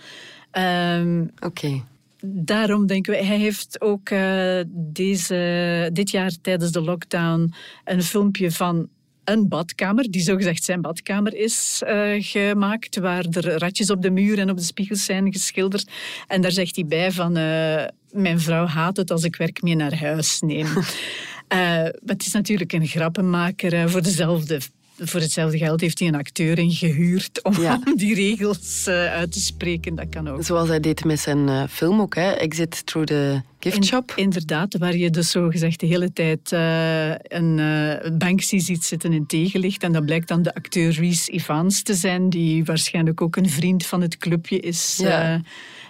Um, 0.52 1.30
Oké. 1.38 1.84
Daarom 2.20 2.86
denken 2.86 3.12
we, 3.12 3.24
hij 3.24 3.38
heeft 3.38 3.80
ook 3.80 4.10
uh, 4.10 4.60
deze, 4.68 5.90
dit 5.92 6.10
jaar 6.10 6.30
tijdens 6.42 6.72
de 6.72 6.80
lockdown 6.80 7.52
een 7.84 8.02
filmpje 8.02 8.50
van 8.50 8.88
een 9.28 9.48
badkamer, 9.48 10.10
die 10.10 10.20
zogezegd 10.20 10.64
zijn 10.64 10.80
badkamer 10.80 11.34
is 11.34 11.82
uh, 11.86 12.14
gemaakt, 12.18 12.96
waar 12.96 13.24
er 13.30 13.58
ratjes 13.58 13.90
op 13.90 14.02
de 14.02 14.10
muur 14.10 14.38
en 14.38 14.50
op 14.50 14.56
de 14.56 14.62
spiegels 14.62 15.04
zijn 15.04 15.32
geschilderd. 15.32 15.90
En 16.26 16.40
daar 16.40 16.52
zegt 16.52 16.76
hij 16.76 16.86
bij 16.86 17.12
van, 17.12 17.38
uh, 17.38 17.84
mijn 18.10 18.40
vrouw 18.40 18.66
haat 18.66 18.96
het 18.96 19.10
als 19.10 19.24
ik 19.24 19.36
werk 19.36 19.62
mee 19.62 19.74
naar 19.74 19.98
huis 19.98 20.40
neem. 20.40 20.66
Uh, 20.66 21.82
het 22.12 22.26
is 22.26 22.32
natuurlijk 22.32 22.72
een 22.72 22.86
grappenmaker 22.86 23.90
voor 23.90 24.02
dezelfde 24.02 24.60
voor 24.98 25.20
hetzelfde 25.20 25.58
geld 25.58 25.80
heeft 25.80 25.98
hij 25.98 26.08
een 26.08 26.14
acteur 26.14 26.58
ingehuurd 26.58 27.42
om, 27.42 27.54
die 27.96 28.14
regels 28.14 28.84
uh, 28.88 28.94
uit 29.12 29.32
te 29.32 29.40
spreken. 29.40 29.94
Dat 29.94 30.08
kan 30.08 30.28
ook. 30.28 30.44
Zoals 30.44 30.68
hij 30.68 30.80
deed 30.80 31.04
met 31.04 31.20
zijn 31.20 31.48
uh, 31.48 31.62
film 31.70 32.00
ook, 32.00 32.14
hè? 32.14 32.30
Exit 32.30 32.86
Through 32.86 33.08
the 33.08 33.40
Gift 33.60 33.84
Shop. 33.84 34.12
inderdaad, 34.16 34.76
waar 34.78 34.96
je 34.96 35.10
dus 35.10 35.30
zo 35.30 35.48
gezegd 35.48 35.80
de 35.80 35.86
hele 35.86 36.12
tijd 36.12 36.52
uh, 36.52 37.14
een 37.18 38.18
Banksy 38.18 38.58
ziet 38.58 38.84
zitten 38.84 39.12
in 39.12 39.26
tegenlicht. 39.26 39.82
En 39.82 39.92
dat 39.92 40.04
blijkt 40.04 40.28
dan 40.28 40.42
de 40.42 40.54
acteur 40.54 40.92
Reese 40.92 41.30
Evans 41.30 41.82
te 41.82 41.94
zijn, 41.94 42.30
die 42.30 42.64
waarschijnlijk 42.64 43.20
ook 43.20 43.36
een 43.36 43.50
vriend 43.50 43.86
van 43.86 44.00
het 44.00 44.16
clubje 44.16 44.60
is. 44.60 44.96
Ja. 45.02 45.40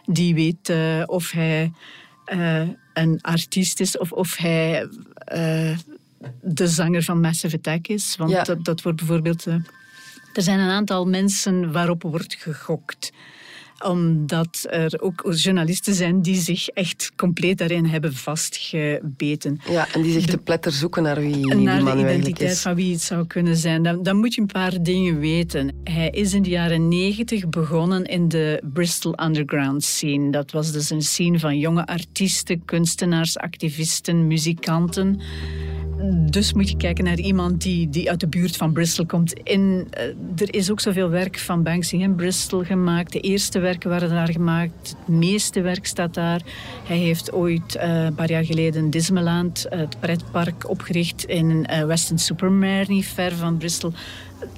die 0.04 0.34
weet 0.34 0.72
of 1.06 1.30
hij 1.30 1.72
een 2.94 3.18
artiest 3.20 3.80
is 3.80 3.98
of 3.98 4.12
of 4.12 4.36
hij 4.36 4.88
de 6.42 6.68
zanger 6.68 7.02
van 7.02 7.20
Massive 7.20 7.56
Attack 7.56 7.86
is. 7.86 8.16
Want 8.18 8.46
dat, 8.46 8.64
dat 8.64 8.82
wordt 8.82 8.98
bijvoorbeeld... 8.98 9.46
Uh, 9.46 9.54
er 10.32 10.42
zijn 10.42 10.58
een 10.58 10.70
aantal 10.70 11.06
mensen 11.06 11.72
waarop 11.72 12.02
wordt 12.02 12.34
gegokt 12.34 13.12
omdat 13.84 14.66
er 14.70 15.00
ook 15.00 15.32
journalisten 15.34 15.94
zijn 15.94 16.22
die 16.22 16.40
zich 16.40 16.68
echt 16.68 17.12
compleet 17.16 17.58
daarin 17.58 17.84
hebben 17.84 18.14
vastgebeten. 18.14 19.60
Ja, 19.68 19.86
en 19.92 20.02
die 20.02 20.12
zich 20.12 20.26
te 20.26 20.38
pletter 20.38 20.72
zoeken 20.72 21.02
naar 21.02 21.20
wie 21.20 21.54
naar 21.54 21.84
de 21.84 22.00
identiteit 22.00 22.58
van 22.58 22.74
wie 22.74 22.92
het 22.92 23.02
zou 23.02 23.26
kunnen 23.26 23.56
zijn. 23.56 23.82
Dan, 23.82 24.02
dan, 24.02 24.16
moet 24.16 24.34
je 24.34 24.40
een 24.40 24.46
paar 24.46 24.82
dingen 24.82 25.18
weten. 25.18 25.74
Hij 25.84 26.10
is 26.10 26.34
in 26.34 26.42
de 26.42 26.50
jaren 26.50 26.88
negentig 26.88 27.48
begonnen 27.48 28.04
in 28.04 28.28
de 28.28 28.62
Bristol 28.72 29.22
Underground 29.22 29.84
scene. 29.84 30.30
Dat 30.30 30.50
was 30.50 30.72
dus 30.72 30.90
een 30.90 31.02
scene 31.02 31.38
van 31.38 31.58
jonge 31.58 31.86
artiesten, 31.86 32.64
kunstenaars, 32.64 33.38
activisten, 33.38 34.26
muzikanten 34.26 35.20
dus 36.30 36.52
moet 36.52 36.68
je 36.68 36.76
kijken 36.76 37.04
naar 37.04 37.18
iemand 37.18 37.62
die, 37.62 37.88
die 37.90 38.10
uit 38.10 38.20
de 38.20 38.26
buurt 38.26 38.56
van 38.56 38.72
Bristol 38.72 39.06
komt. 39.06 39.32
In, 39.42 39.88
uh, 39.98 40.02
er 40.36 40.54
is 40.54 40.70
ook 40.70 40.80
zoveel 40.80 41.08
werk 41.08 41.38
van 41.38 41.62
Banksy 41.62 41.96
in 41.96 42.14
Bristol 42.14 42.64
gemaakt. 42.64 43.12
De 43.12 43.20
eerste 43.20 43.58
werken 43.58 43.90
waren 43.90 44.08
daar 44.08 44.32
gemaakt. 44.32 44.96
Het 44.98 45.08
meeste 45.08 45.60
werk 45.60 45.86
staat 45.86 46.14
daar. 46.14 46.40
Hij 46.84 46.96
heeft 46.96 47.32
ooit 47.32 47.76
uh, 47.76 48.04
een 48.04 48.14
paar 48.14 48.30
jaar 48.30 48.44
geleden 48.44 48.90
Disneyland, 48.90 49.66
uh, 49.72 49.78
het 49.78 50.00
pretpark, 50.00 50.68
opgericht 50.68 51.24
in 51.24 51.66
Weston 51.86 52.18
Supermare, 52.18 52.84
niet 52.88 53.06
ver 53.06 53.32
van 53.32 53.56
Bristol. 53.56 53.92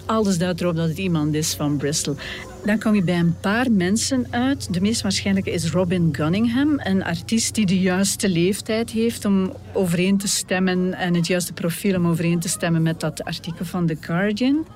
Alles 0.06 0.38
duidt 0.38 0.60
erop 0.60 0.76
dat 0.76 0.88
het 0.88 0.98
iemand 0.98 1.34
is 1.34 1.54
van 1.54 1.76
Bristol. 1.76 2.16
Dan 2.64 2.78
kom 2.78 2.94
je 2.94 3.02
bij 3.02 3.18
een 3.18 3.36
paar 3.40 3.70
mensen 3.70 4.26
uit. 4.30 4.74
De 4.74 4.80
meest 4.80 5.02
waarschijnlijke 5.02 5.50
is 5.50 5.70
Robin 5.70 6.08
Gunningham, 6.12 6.80
een 6.82 7.04
artiest 7.04 7.54
die 7.54 7.66
de 7.66 7.80
juiste 7.80 8.28
leeftijd 8.28 8.90
heeft 8.90 9.24
om 9.24 9.52
overeen 9.72 10.18
te 10.18 10.28
stemmen 10.28 10.94
en 10.94 11.14
het 11.14 11.26
juiste 11.26 11.52
profiel 11.52 11.96
om 11.96 12.06
overeen 12.06 12.38
te 12.38 12.48
stemmen 12.48 12.82
met 12.82 13.00
dat 13.00 13.24
artikel 13.24 13.64
van 13.64 13.86
The 13.86 13.96
Guardian. 14.00 14.66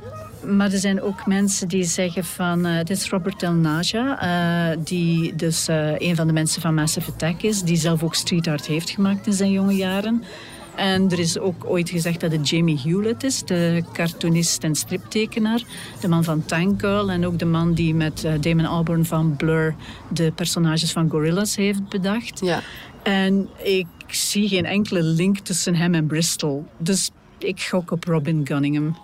Maar 0.47 0.73
er 0.73 0.79
zijn 0.79 1.03
ook 1.03 1.27
mensen 1.27 1.69
die 1.69 1.85
zeggen 1.85 2.25
van... 2.25 2.67
Uh, 2.67 2.77
dit 2.77 2.91
is 2.91 3.09
Robert 3.09 3.43
El 3.43 3.53
Naja, 3.53 4.23
uh, 4.73 4.79
die 4.85 5.37
dus 5.37 5.69
uh, 5.69 5.99
een 5.99 6.17
van 6.17 6.27
de 6.27 6.33
mensen 6.33 6.63
van 6.63 6.75
Massive 6.75 7.11
Attack 7.11 7.43
is, 7.43 7.63
die 7.63 7.77
zelf 7.77 8.03
ook 8.03 8.15
street 8.15 8.47
art 8.47 8.67
heeft 8.67 8.91
gemaakt 8.91 9.27
in 9.27 9.33
zijn 9.33 9.51
jonge 9.51 9.75
jaren. 9.75 10.23
En 10.75 11.11
er 11.11 11.19
is 11.19 11.39
ook 11.39 11.65
ooit 11.65 11.91
gezegd 11.91 12.21
dat 12.21 12.33
het 12.33 12.49
Jamie 12.49 12.81
Hewlett 12.85 13.23
is, 13.23 13.43
de 13.43 13.83
cartoonist 13.93 14.65
en 14.65 14.75
striptekenaar. 14.75 15.63
De 16.01 16.09
man 16.09 16.25
van 16.25 16.45
Tank 16.45 16.81
Girl 16.81 17.11
en 17.11 17.27
ook 17.27 17.39
de 17.39 17.45
man 17.45 17.75
die 17.75 17.95
met 17.95 18.25
uh, 18.25 18.33
Damon 18.41 18.67
Albarn 18.67 19.05
van 19.05 19.37
Blur 19.37 19.75
de 20.09 20.33
personages 20.33 20.93
van 20.93 21.11
Gorillaz 21.11 21.57
heeft 21.57 21.89
bedacht. 21.89 22.41
Ja. 22.41 22.63
En 23.03 23.49
ik 23.63 23.87
zie 24.07 24.49
geen 24.49 24.65
enkele 24.65 25.03
link 25.03 25.39
tussen 25.39 25.75
hem 25.75 25.95
en 25.95 26.07
Bristol. 26.07 26.67
Dus 26.79 27.11
ik 27.39 27.61
gok 27.63 27.91
op 27.91 28.05
Robin 28.05 28.41
Gunningham. 28.45 28.97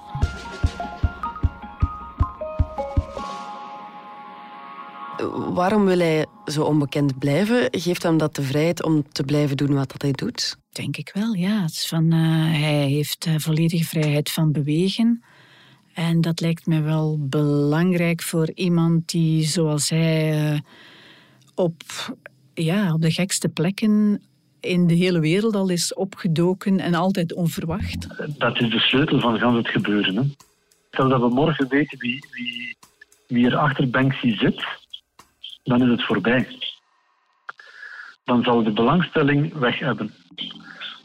Waarom 5.54 5.84
wil 5.84 5.98
hij 5.98 6.26
zo 6.44 6.62
onbekend 6.62 7.18
blijven? 7.18 7.68
Geeft 7.70 8.02
hem 8.02 8.18
dat 8.18 8.34
de 8.34 8.42
vrijheid 8.42 8.84
om 8.84 9.04
te 9.12 9.22
blijven 9.22 9.56
doen 9.56 9.74
wat 9.74 9.94
hij 10.02 10.12
doet? 10.12 10.56
Denk 10.70 10.96
ik 10.96 11.10
wel, 11.14 11.34
ja. 11.34 11.62
Het 11.62 11.70
is 11.70 11.86
van, 11.88 12.14
uh, 12.14 12.20
hij 12.60 12.86
heeft 12.86 13.26
uh, 13.26 13.34
volledige 13.36 13.84
vrijheid 13.84 14.30
van 14.30 14.52
bewegen. 14.52 15.22
En 15.94 16.20
dat 16.20 16.40
lijkt 16.40 16.66
me 16.66 16.80
wel 16.80 17.18
belangrijk 17.20 18.22
voor 18.22 18.50
iemand 18.54 19.08
die, 19.08 19.44
zoals 19.44 19.90
hij, 19.90 20.52
uh, 20.52 20.58
op, 21.54 21.82
ja, 22.54 22.92
op 22.92 23.02
de 23.02 23.10
gekste 23.10 23.48
plekken 23.48 24.22
in 24.60 24.86
de 24.86 24.94
hele 24.94 25.20
wereld 25.20 25.54
al 25.54 25.68
is 25.68 25.94
opgedoken 25.94 26.80
en 26.80 26.94
altijd 26.94 27.34
onverwacht. 27.34 28.06
Dat 28.38 28.60
is 28.60 28.70
de 28.70 28.78
sleutel 28.78 29.20
van 29.20 29.38
gans 29.38 29.56
het 29.56 29.68
gebeuren. 29.68 30.16
Hè? 30.16 30.22
Stel 30.90 31.08
dat 31.08 31.20
we 31.20 31.28
morgen 31.28 31.68
weten 31.68 31.98
wie, 31.98 32.24
wie, 32.30 32.76
wie 33.26 33.46
er 33.46 33.56
achter 33.56 33.90
Banksy 33.90 34.36
zit, 34.36 34.66
dan 35.68 35.82
is 35.82 35.88
het 35.88 36.04
voorbij. 36.04 36.48
Dan 38.24 38.42
zal 38.42 38.62
de 38.62 38.72
belangstelling 38.72 39.52
weg 39.52 39.78
hebben. 39.78 40.14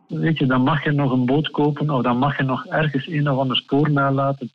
Weet 0.07 0.37
je, 0.37 0.45
dan 0.45 0.61
mag 0.61 0.83
je 0.83 0.91
nog 0.91 1.11
een 1.11 1.25
boot 1.25 1.49
kopen 1.49 1.89
of 1.89 2.03
dan 2.03 2.17
mag 2.17 2.37
je 2.37 2.43
nog 2.43 2.65
ergens 2.65 3.07
een 3.07 3.29
of 3.29 3.37
ander 3.37 3.57
spoor 3.57 3.91
nalaten. 3.91 4.51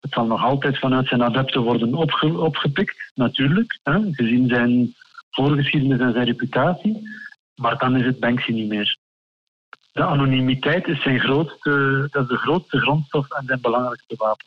Het 0.00 0.12
zal 0.12 0.26
nog 0.26 0.44
altijd 0.44 0.78
vanuit 0.78 1.08
zijn 1.08 1.22
adepten 1.22 1.62
worden 1.62 1.94
opgepikt, 2.20 3.12
natuurlijk, 3.14 3.78
hè, 3.82 3.98
gezien 4.10 4.48
zijn 4.48 4.94
voorgeschiedenis 5.30 6.00
en 6.00 6.12
zijn 6.12 6.24
reputatie. 6.24 7.08
Maar 7.54 7.78
dan 7.78 7.96
is 7.96 8.04
het 8.04 8.20
Banksy 8.20 8.52
niet 8.52 8.68
meer. 8.68 8.98
De 9.92 10.04
anonimiteit 10.04 10.86
is, 10.86 11.02
zijn 11.02 11.20
grootste, 11.20 12.06
dat 12.10 12.22
is 12.22 12.28
de 12.28 12.36
grootste 12.36 12.78
grondstof 12.78 13.30
en 13.30 13.44
zijn 13.46 13.60
belangrijkste 13.60 14.14
wapen. 14.16 14.46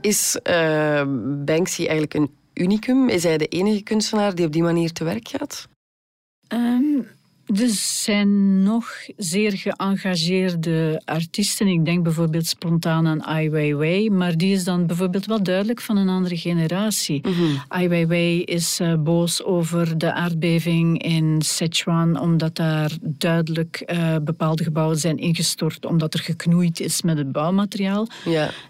Is 0.00 0.40
uh, 0.50 1.02
Banksy 1.44 1.80
eigenlijk 1.80 2.14
een 2.14 2.30
unicum? 2.62 3.08
Is 3.08 3.22
hij 3.22 3.38
de 3.38 3.48
enige 3.48 3.82
kunstenaar 3.82 4.34
die 4.34 4.46
op 4.46 4.52
die 4.52 4.62
manier 4.62 4.92
te 4.92 5.04
werk 5.04 5.28
gaat? 5.28 5.68
Um, 6.48 7.06
er 7.54 7.68
zijn 8.04 8.62
nog 8.62 8.86
zeer 9.16 9.52
geëngageerde 9.52 11.02
artiesten. 11.04 11.66
Ik 11.66 11.84
denk 11.84 12.02
bijvoorbeeld 12.02 12.46
spontaan 12.46 13.06
aan 13.06 13.22
Ai 13.22 13.50
Weiwei, 13.50 14.10
maar 14.10 14.36
die 14.36 14.52
is 14.52 14.64
dan 14.64 14.86
bijvoorbeeld 14.86 15.26
wel 15.26 15.42
duidelijk 15.42 15.80
van 15.80 15.96
een 15.96 16.08
andere 16.08 16.36
generatie. 16.36 17.28
Mm 17.28 17.60
Ai 17.68 17.88
Weiwei 17.88 18.42
is 18.42 18.80
uh, 18.80 18.94
boos 18.94 19.42
over 19.44 19.98
de 19.98 20.12
aardbeving 20.12 21.02
in 21.02 21.42
Sichuan, 21.42 22.20
omdat 22.20 22.56
daar 22.56 22.92
duidelijk 23.00 23.82
uh, 23.86 24.16
bepaalde 24.22 24.64
gebouwen 24.64 24.98
zijn 24.98 25.18
ingestort, 25.18 25.86
omdat 25.86 26.14
er 26.14 26.20
geknoeid 26.20 26.80
is 26.80 27.02
met 27.02 27.18
het 27.18 27.32
bouwmateriaal. 27.32 28.06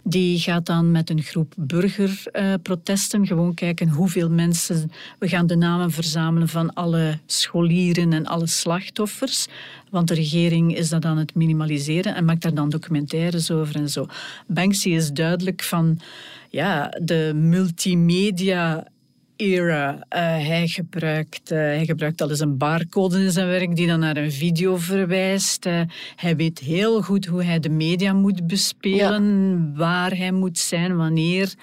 Die 0.03 0.39
gaat 0.39 0.67
dan 0.67 0.91
met 0.91 1.11
een 1.11 1.23
groep 1.23 1.55
burgerprotesten 1.57 3.21
uh, 3.21 3.27
gewoon 3.27 3.55
kijken 3.55 3.89
hoeveel 3.89 4.31
mensen... 4.31 4.91
We 5.19 5.29
gaan 5.29 5.47
de 5.47 5.57
namen 5.57 5.91
verzamelen 5.91 6.49
van 6.49 6.75
alle 6.75 7.19
scholieren 7.27 8.13
en 8.13 8.27
alle 8.27 8.47
slachtoffers. 8.47 8.71
Want 9.91 10.09
de 10.09 10.15
regering 10.15 10.77
is 10.77 10.89
dat 10.89 11.05
aan 11.05 11.19
het 11.19 11.35
minimaliseren 11.35 12.15
en 12.15 12.25
maakt 12.25 12.43
daar 12.43 12.55
dan 12.55 12.71
documentaires 12.71 13.51
over 13.51 13.75
en 13.75 13.89
zo. 13.89 14.07
Banksy 14.47 14.89
is 14.89 15.11
duidelijk 15.11 15.63
van 15.63 16.01
ja, 16.49 16.89
de 17.03 17.33
multimedia 17.35 18.87
era. 19.37 19.95
Uh, 19.95 19.99
hij, 20.47 20.69
gebruikt, 20.69 21.51
uh, 21.51 21.59
hij 21.59 21.85
gebruikt 21.85 22.21
al 22.21 22.31
eens 22.31 22.41
een 22.41 22.57
barcode 22.57 23.21
in 23.25 23.31
zijn 23.31 23.47
werk 23.47 23.77
die 23.77 23.87
dan 23.87 24.01
naar 24.01 24.17
een 24.17 24.33
video 24.33 24.77
verwijst. 24.77 25.67
Uh, 25.67 25.81
hij 26.17 26.37
weet 26.37 26.59
heel 26.59 27.03
goed 27.03 27.27
hoe 27.27 27.43
hij 27.45 27.61
de 27.61 27.69
media 27.69 28.13
moet 28.13 28.47
bespelen, 28.47 29.77
waar 29.77 30.17
hij 30.17 30.33
moet 30.33 30.59
zijn, 30.59 30.97
wanneer. 30.97 31.55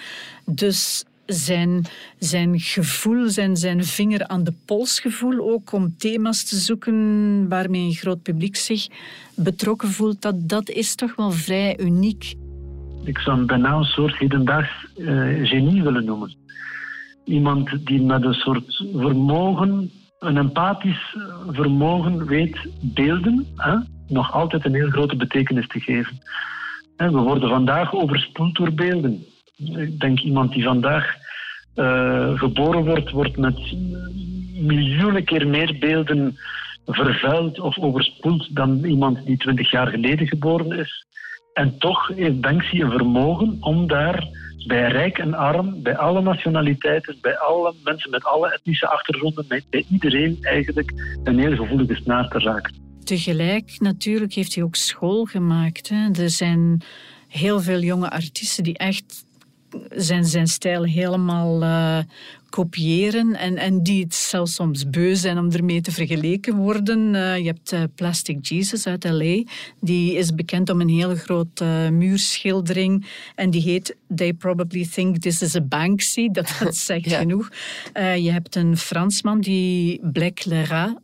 Dus 0.46 1.04
zijn, 1.34 1.86
zijn 2.20 2.60
gevoel, 2.60 3.30
zijn, 3.30 3.58
zijn 3.58 3.84
vinger 3.84 4.28
aan 4.28 4.44
de 4.44 4.54
polsgevoel 4.66 5.52
ook 5.52 5.72
om 5.72 5.98
thema's 5.98 6.44
te 6.44 6.56
zoeken 6.56 7.48
waarmee 7.50 7.86
een 7.86 7.94
groot 7.94 8.22
publiek 8.22 8.56
zich 8.56 8.88
betrokken 9.36 9.90
voelt, 9.90 10.22
dat, 10.22 10.50
dat 10.50 10.70
is 10.70 10.96
toch 10.96 11.16
wel 11.16 11.32
vrij 11.32 11.80
uniek. 11.80 12.34
Ik 13.04 13.18
zou 13.18 13.38
hem 13.38 13.46
bijna 13.46 13.74
een 13.74 13.84
soort 13.84 14.18
hedendaags 14.18 14.70
uh, 14.98 15.08
genie 15.48 15.84
willen 15.84 16.06
noemen. 16.06 16.34
Iemand 17.26 17.86
die 17.86 18.02
met 18.02 18.24
een 18.24 18.34
soort 18.34 18.84
vermogen, 18.94 19.92
een 20.20 20.38
empathisch 20.38 21.16
vermogen 21.48 22.26
weet 22.26 22.58
beelden, 22.82 23.48
hè, 23.56 23.76
nog 24.08 24.34
altijd 24.34 24.66
een 24.66 24.74
heel 24.74 24.90
grote 24.90 25.16
betekenis 25.16 25.68
te 25.68 25.80
geven. 25.80 26.22
We 26.96 27.10
worden 27.10 27.50
vandaag 27.50 27.94
overspoeld 27.94 28.56
door 28.56 28.74
beelden. 28.74 29.26
Ik 29.56 30.00
denk 30.00 30.20
iemand 30.20 30.54
die 30.54 30.64
vandaag 30.64 31.16
geboren 32.36 32.86
wordt, 32.86 33.12
wordt 33.12 33.38
met 33.38 33.60
miljoenen 34.54 35.24
keer 35.24 35.48
meer 35.48 35.76
beelden 35.80 36.38
vervuild 36.86 37.60
of 37.60 37.78
overspoeld 37.78 38.56
dan 38.56 38.84
iemand 38.84 39.26
die 39.26 39.38
twintig 39.38 39.72
jaar 39.72 39.88
geleden 39.88 40.28
geboren 40.28 40.80
is. 40.80 41.06
En 41.54 41.78
toch 41.78 42.08
heeft 42.08 42.42
Banksy 42.42 42.82
een 42.82 42.92
vermogen 42.92 43.58
om 43.60 43.88
daar 43.88 44.28
bij 44.68 44.92
rijk 44.92 45.18
en 45.18 45.34
arm, 45.34 45.82
bij 45.84 45.98
alle 45.98 46.22
nationaliteiten, 46.22 47.18
bij 47.22 47.38
alle 47.38 47.74
mensen 47.84 48.10
met 48.10 48.24
alle 48.24 48.54
etnische 48.54 48.88
achtergronden, 48.88 49.46
bij 49.48 49.86
iedereen 49.90 50.38
eigenlijk 50.42 51.20
een 51.24 51.40
heel 51.40 51.56
gevoelige 51.56 51.96
snaar 51.96 52.28
te 52.28 52.40
raken. 52.40 52.74
Tegelijk 53.04 53.76
natuurlijk 53.78 54.34
heeft 54.34 54.56
hij 54.56 54.64
ook 54.64 54.76
school 54.76 55.26
gemaakt. 55.26 55.90
Hè. 55.90 56.10
Er 56.24 56.30
zijn 56.30 56.82
heel 57.28 57.60
veel 57.60 57.80
jonge 57.80 58.10
artiesten 58.10 58.64
die 58.64 58.78
echt 58.78 59.26
zijn, 59.90 60.26
zijn 60.26 60.48
stijl 60.48 60.84
helemaal 60.84 61.62
uh, 61.62 62.00
kopiëren 62.50 63.36
en, 63.36 63.58
en 63.58 63.84
die 63.84 64.04
het 64.04 64.16
zelfs 64.16 64.54
soms 64.54 64.90
beu 64.90 65.16
zijn 65.16 65.38
om 65.38 65.52
ermee 65.52 65.82
te 65.82 65.92
vergeleken 65.92 66.56
worden. 66.56 67.14
Uh, 67.14 67.38
je 67.38 67.46
hebt 67.46 67.72
uh, 67.72 67.84
Plastic 67.96 68.46
Jesus 68.46 68.88
uit 68.88 69.04
L.A. 69.04 69.44
Die 69.80 70.16
is 70.16 70.36
bekend 70.36 70.70
om 70.70 70.82
een 70.82 70.90
hele 70.90 71.16
grote 71.16 71.90
muurschildering 71.92 73.06
en 73.36 73.50
die 73.50 73.62
heet 73.62 73.96
They 74.16 74.34
Probably 74.34 74.88
Think 74.94 75.18
This 75.18 75.42
is 75.42 75.56
a 75.56 75.62
Banksy. 75.62 76.30
Dat, 76.30 76.56
dat 76.64 76.76
zegt 76.76 77.14
genoeg. 77.14 77.50
je 77.94 78.32
hebt 78.32 78.56
een 78.56 78.78
Fransman 78.78 79.42
die 79.42 80.00
Black 80.12 80.46
Lerat 80.46 81.02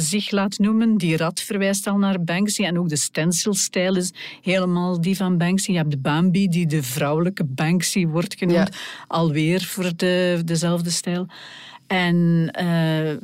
zich 0.00 0.30
laat 0.30 0.58
noemen. 0.58 0.96
Die 0.96 1.16
rat 1.16 1.40
verwijst 1.40 1.86
al 1.86 1.98
naar 1.98 2.24
Banksy. 2.24 2.62
En 2.62 2.78
ook 2.78 2.88
de 2.88 2.96
stencilstijl 2.96 3.96
is 3.96 4.12
helemaal 4.42 5.00
die 5.00 5.16
van 5.16 5.38
Banksy. 5.38 5.70
Je 5.70 5.76
hebt 5.76 5.90
de 5.90 5.98
Bambi, 5.98 6.48
die 6.48 6.66
de 6.66 6.82
vrouwelijke 6.82 7.44
Banksy 7.44 8.06
wordt 8.06 8.34
genoemd. 8.34 8.76
Alweer 9.06 9.62
voor 9.62 9.96
de, 9.96 10.42
dezelfde 10.44 10.90
stijl. 10.90 11.26
En 11.86 12.50
uh, 12.60 13.16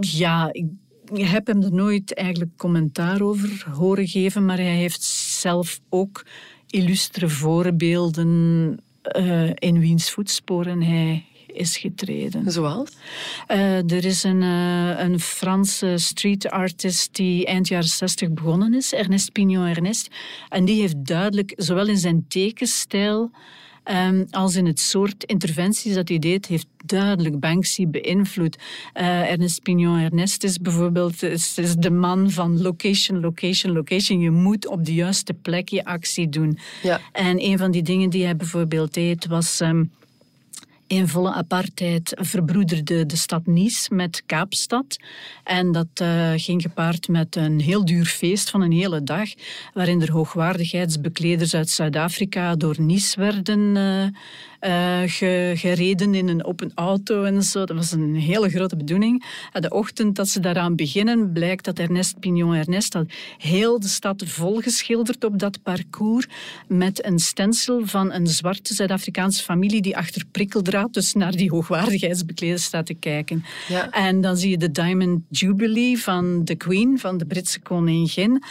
ja, 0.00 0.52
ik 0.52 0.66
heb 1.12 1.46
hem 1.46 1.62
er 1.62 1.72
nooit 1.72 2.14
eigenlijk 2.14 2.50
commentaar 2.56 3.20
over 3.20 3.66
horen 3.72 4.08
geven. 4.08 4.44
Maar 4.44 4.56
hij 4.56 4.76
heeft 4.76 5.02
zelf 5.02 5.80
ook 5.88 6.24
illustre 6.70 7.28
voorbeelden 7.28 8.28
uh, 9.16 9.50
in 9.54 9.78
wiens 9.78 10.10
voetsporen 10.10 10.82
hij 10.82 11.24
is 11.54 11.76
getreden. 11.76 12.52
Zoals? 12.52 12.90
Uh, 13.48 13.90
er 13.90 14.04
is 14.04 14.22
een, 14.22 14.42
uh, 14.42 14.98
een 14.98 15.20
Franse 15.20 15.94
street 15.96 16.50
artist 16.50 17.14
die 17.14 17.46
eind 17.46 17.68
jaren 17.68 17.88
60 17.88 18.30
begonnen 18.30 18.74
is, 18.74 18.92
Ernest 18.92 19.32
Pignon 19.32 19.66
Ernest. 19.66 20.08
En 20.48 20.64
die 20.64 20.80
heeft 20.80 21.06
duidelijk, 21.06 21.52
zowel 21.56 21.86
in 21.86 21.98
zijn 21.98 22.24
tekenstijl 22.28 23.30
um, 23.84 24.26
als 24.30 24.54
in 24.54 24.66
het 24.66 24.80
soort 24.80 25.24
interventies 25.24 25.94
dat 25.94 26.08
hij 26.08 26.18
deed, 26.18 26.46
heeft 26.46 26.66
duidelijk 26.84 27.40
Banksy 27.40 27.86
beïnvloed. 27.86 28.56
Uh, 28.94 29.30
Ernest 29.30 29.62
Pignon 29.62 29.98
Ernest 29.98 30.44
is 30.44 30.58
bijvoorbeeld 30.58 31.22
is, 31.22 31.58
is 31.58 31.74
de 31.74 31.90
man 31.90 32.30
van 32.30 32.62
location, 32.62 33.20
location, 33.20 33.72
location. 33.72 34.20
Je 34.20 34.30
moet 34.30 34.66
op 34.66 34.84
de 34.84 34.94
juiste 34.94 35.34
plek 35.34 35.68
je 35.68 35.84
actie 35.84 36.28
doen. 36.28 36.58
Ja. 36.82 37.00
En 37.12 37.44
een 37.44 37.58
van 37.58 37.70
die 37.70 37.82
dingen 37.82 38.10
die 38.10 38.24
hij 38.24 38.36
bijvoorbeeld 38.36 38.94
deed 38.94 39.26
was... 39.26 39.60
Um, 39.60 39.90
in 40.94 41.08
volle 41.08 41.32
apartheid 41.32 42.12
verbroederde 42.20 43.06
de 43.06 43.16
stad 43.16 43.46
Nice 43.46 43.94
met 43.94 44.22
Kaapstad. 44.26 44.96
En 45.44 45.72
dat 45.72 46.00
uh, 46.02 46.32
ging 46.36 46.62
gepaard 46.62 47.08
met 47.08 47.36
een 47.36 47.60
heel 47.60 47.84
duur 47.84 48.04
feest 48.04 48.50
van 48.50 48.62
een 48.62 48.72
hele 48.72 49.02
dag, 49.02 49.28
waarin 49.72 50.02
er 50.02 50.12
hoogwaardigheidsbekleders 50.12 51.54
uit 51.54 51.70
Zuid-Afrika 51.70 52.54
door 52.54 52.80
Nice 52.80 53.20
werden 53.20 53.76
uh, 54.66 55.02
uh, 55.02 55.58
gereden 55.58 56.14
in 56.14 56.28
een 56.28 56.44
open 56.44 56.72
auto 56.74 57.22
en 57.22 57.42
zo. 57.42 57.64
Dat 57.64 57.76
was 57.76 57.92
een 57.92 58.14
hele 58.14 58.48
grote 58.48 58.76
bedoeling. 58.76 59.24
De 59.52 59.70
ochtend 59.70 60.16
dat 60.16 60.28
ze 60.28 60.40
daaraan 60.40 60.76
beginnen, 60.76 61.32
blijkt 61.32 61.64
dat 61.64 61.78
Ernest 61.78 62.20
Pignon 62.20 62.54
Ernest 62.54 62.92
had 62.92 63.06
heel 63.38 63.80
de 63.80 63.88
stad 63.88 64.22
volgeschilderd 64.26 65.24
op 65.24 65.38
dat 65.38 65.62
parcours 65.62 66.26
met 66.68 67.04
een 67.06 67.18
stencil 67.18 67.86
van 67.86 68.12
een 68.12 68.26
zwarte 68.26 68.74
Zuid-Afrikaanse 68.74 69.42
familie 69.42 69.82
die 69.82 69.96
achter 69.96 70.24
prikkeldraad 70.30 70.94
dus 70.94 71.12
naar 71.12 71.32
die 71.32 71.50
hoogwaardigheidsbekleders 71.50 72.64
staat 72.64 72.86
te 72.86 72.94
kijken. 72.94 73.44
Ja. 73.68 73.90
En 73.90 74.20
dan 74.20 74.36
zie 74.36 74.50
je 74.50 74.58
de 74.58 74.70
Diamond 74.70 75.22
Jubilee 75.28 75.98
van 75.98 76.44
de 76.44 76.54
Queen, 76.54 76.98
van 76.98 77.18
de 77.18 77.26
Britse 77.26 77.60
koningin. 77.60 78.42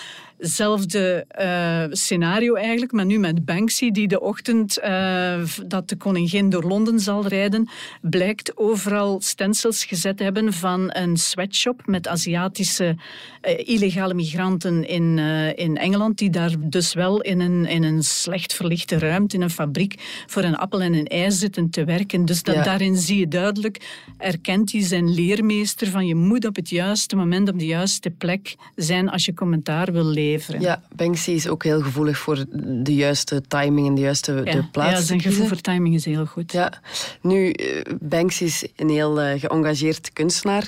Hetzelfde 0.44 1.26
uh, 1.40 1.84
scenario 1.90 2.54
eigenlijk, 2.54 2.92
maar 2.92 3.06
nu 3.06 3.20
met 3.20 3.46
Banksy, 3.46 3.92
die 3.92 4.08
de 4.08 4.22
ochtend 4.22 4.80
uh, 4.84 5.44
dat 5.66 5.90
de 5.90 5.96
koningin 5.96 6.50
door 6.50 6.64
Londen 6.64 7.00
zal 7.00 7.28
rijden, 7.28 7.70
blijkt 8.02 8.58
overal 8.58 9.22
stencils 9.22 9.86
gezet 9.86 10.20
hebben 10.20 10.54
van 10.54 10.90
een 10.96 11.18
sweatshop 11.18 11.82
met 11.86 12.08
Aziatische 12.08 12.96
uh, 13.42 13.68
illegale 13.68 14.14
migranten 14.14 14.88
in, 14.88 15.18
in 15.56 15.78
Engeland, 15.78 16.18
die 16.18 16.30
daar 16.30 16.52
dus 16.60 16.94
wel 16.94 17.22
in 17.22 17.40
een, 17.40 17.66
in 17.66 17.84
een 17.84 18.04
slecht 18.04 18.54
verlichte 18.54 18.98
ruimte, 18.98 19.36
in 19.36 19.42
een 19.42 19.50
fabriek, 19.50 20.24
voor 20.28 20.44
een 20.44 20.58
appel 20.58 20.82
en 20.82 20.94
een 20.94 21.08
ei 21.08 21.32
zitten 21.32 21.70
te 21.70 21.84
werken. 21.84 22.26
Dus 22.26 22.44
dat, 22.44 22.64
daarin 22.64 22.96
zie 22.96 23.20
je 23.20 23.28
duidelijk, 23.28 24.04
erkent 24.18 24.72
hij 24.72 24.82
zijn 24.82 25.14
leermeester 25.14 25.88
van 25.88 26.06
je 26.06 26.16
moet 26.16 26.46
op 26.46 26.56
het 26.56 26.70
juiste 26.70 27.16
moment 27.16 27.50
op 27.50 27.60
de 27.60 27.66
juiste 27.66 28.10
plek 28.10 28.56
zijn 28.76 29.10
als 29.10 29.26
je 29.26 29.34
commentaar 29.34 29.92
wil 29.92 30.06
leveren. 30.06 30.32
Ja, 30.60 30.82
Banksy 30.96 31.32
is 31.32 31.48
ook 31.48 31.64
heel 31.64 31.82
gevoelig 31.82 32.18
voor 32.18 32.46
de 32.84 32.96
juiste 32.96 33.42
timing 33.48 33.88
en 33.88 33.96
de 33.96 34.02
juiste 34.02 34.42
ja. 34.46 34.52
de 34.52 34.64
plaats. 34.72 35.00
Ja, 35.00 35.06
zijn 35.06 35.22
gevoel 35.22 35.48
voor 35.48 35.62
timing 35.62 35.96
is 35.96 36.06
heel 36.06 36.26
goed. 36.26 36.52
Ja. 36.52 36.82
Nu, 37.22 37.52
eh, 37.52 37.82
Banksy 38.00 38.44
is 38.44 38.68
een 38.76 38.90
heel 38.90 39.22
uh, 39.22 39.40
geëngageerd 39.40 40.14
kunstenaar. 40.14 40.68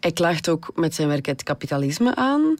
Hij 0.00 0.12
klaagt 0.12 0.48
ook 0.48 0.72
met 0.74 0.94
zijn 0.94 1.08
werk 1.08 1.26
het 1.26 1.42
kapitalisme 1.42 2.14
aan. 2.14 2.56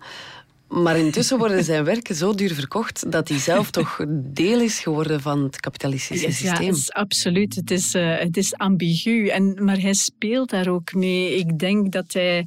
Maar 0.73 0.99
intussen 0.99 1.39
worden 1.39 1.65
zijn 1.73 1.85
werken 1.85 2.15
zo 2.15 2.35
duur 2.35 2.55
verkocht 2.55 3.13
dat 3.13 3.29
hij 3.29 3.39
zelf 3.39 3.71
toch 3.71 4.01
deel 4.09 4.61
is 4.61 4.79
geworden 4.79 5.21
van 5.21 5.43
het 5.43 5.61
kapitalistische 5.61 6.33
systeem. 6.33 6.63
Ja, 6.63 6.73
is 6.73 6.93
absoluut. 6.93 7.55
Het 7.55 7.71
is, 7.71 7.95
uh, 7.95 8.19
het 8.19 8.37
is 8.37 8.55
ambigu. 8.55 9.29
En, 9.29 9.65
maar 9.65 9.81
hij 9.81 9.95
speelt 9.95 10.51
daar 10.51 10.69
ook 10.69 10.95
mee. 10.95 11.37
Ik 11.37 11.59
denk 11.59 11.93
dat 11.93 12.13
hij 12.13 12.47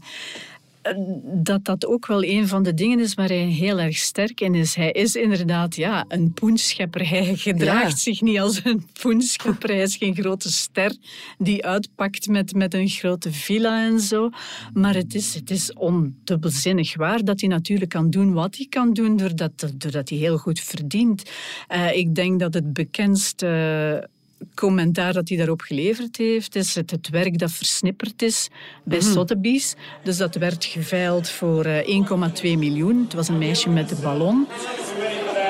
dat 1.23 1.65
dat 1.65 1.85
ook 1.85 2.05
wel 2.05 2.23
een 2.23 2.47
van 2.47 2.63
de 2.63 2.73
dingen 2.73 2.99
is 2.99 3.13
waar 3.13 3.27
hij 3.27 3.37
heel 3.37 3.79
erg 3.79 3.97
sterk 3.97 4.41
in 4.41 4.55
is. 4.55 4.75
Hij 4.75 4.91
is 4.91 5.15
inderdaad 5.15 5.75
ja, 5.75 6.05
een 6.07 6.33
poenschepper. 6.33 7.09
Hij 7.09 7.35
gedraagt 7.35 7.99
zich 7.99 8.21
niet 8.21 8.39
als 8.39 8.61
een 8.63 8.85
poenschepper. 9.01 9.69
Hij 9.69 9.81
is 9.81 9.95
geen 9.95 10.15
grote 10.15 10.51
ster 10.51 10.95
die 11.37 11.65
uitpakt 11.65 12.27
met, 12.27 12.53
met 12.53 12.73
een 12.73 12.87
grote 12.87 13.31
villa 13.31 13.85
en 13.85 13.99
zo. 13.99 14.29
Maar 14.73 14.95
het 14.95 15.15
is, 15.15 15.33
het 15.33 15.49
is 15.49 15.73
ondubbelzinnig 15.73 16.95
waar 16.95 17.23
dat 17.23 17.39
hij 17.39 17.49
natuurlijk 17.49 17.91
kan 17.91 18.09
doen 18.09 18.33
wat 18.33 18.55
hij 18.55 18.67
kan 18.69 18.93
doen, 18.93 19.17
doordat, 19.17 19.71
doordat 19.73 20.09
hij 20.09 20.17
heel 20.17 20.37
goed 20.37 20.59
verdient. 20.59 21.23
Uh, 21.69 21.95
ik 21.95 22.15
denk 22.15 22.39
dat 22.39 22.53
het 22.53 22.73
bekendste 22.73 24.09
commentaar 24.53 25.13
dat 25.13 25.29
hij 25.29 25.37
daarop 25.37 25.61
geleverd 25.61 26.17
heeft, 26.17 26.55
is 26.55 26.75
het, 26.75 26.91
het 26.91 27.09
werk 27.09 27.37
dat 27.37 27.51
versnipperd 27.51 28.21
is 28.21 28.49
bij 28.83 28.99
mm 28.99 29.03
Sotheby's. 29.03 29.75
Dus 30.03 30.17
dat 30.17 30.35
werd 30.35 30.65
geveild 30.65 31.29
voor 31.29 31.65
1,2 31.65 31.71
eh, 31.71 32.57
miljoen. 32.57 33.03
Het 33.03 33.13
was 33.13 33.27
een 33.27 33.37
meisje 33.37 33.69
met 33.69 33.89
de 33.89 33.95
ballon. 33.95 34.47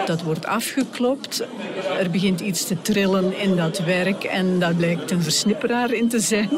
Dat 0.06 0.22
wordt 0.22 0.46
afgeklopt. 0.46 1.44
Er 2.00 2.10
begint 2.10 2.40
iets 2.40 2.66
te 2.66 2.82
trillen 2.82 3.40
in 3.40 3.56
dat 3.56 3.80
werk 3.80 4.24
en 4.24 4.60
daar 4.60 4.74
blijkt 4.74 5.12
een 5.12 5.22
versnipperaar 5.22 5.92
in 5.92 6.08
te 6.08 6.20
zijn. 6.20 6.50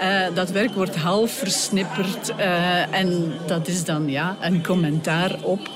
uh, 0.00 0.26
dat 0.34 0.50
werk 0.50 0.74
wordt 0.74 0.96
half 0.96 1.30
versnipperd 1.30 2.32
uh, 2.38 2.94
en 2.94 3.32
dat 3.46 3.68
is 3.68 3.84
dan 3.84 4.08
ja, 4.08 4.36
een 4.40 4.62
commentaar 4.62 5.36
op 5.42 5.70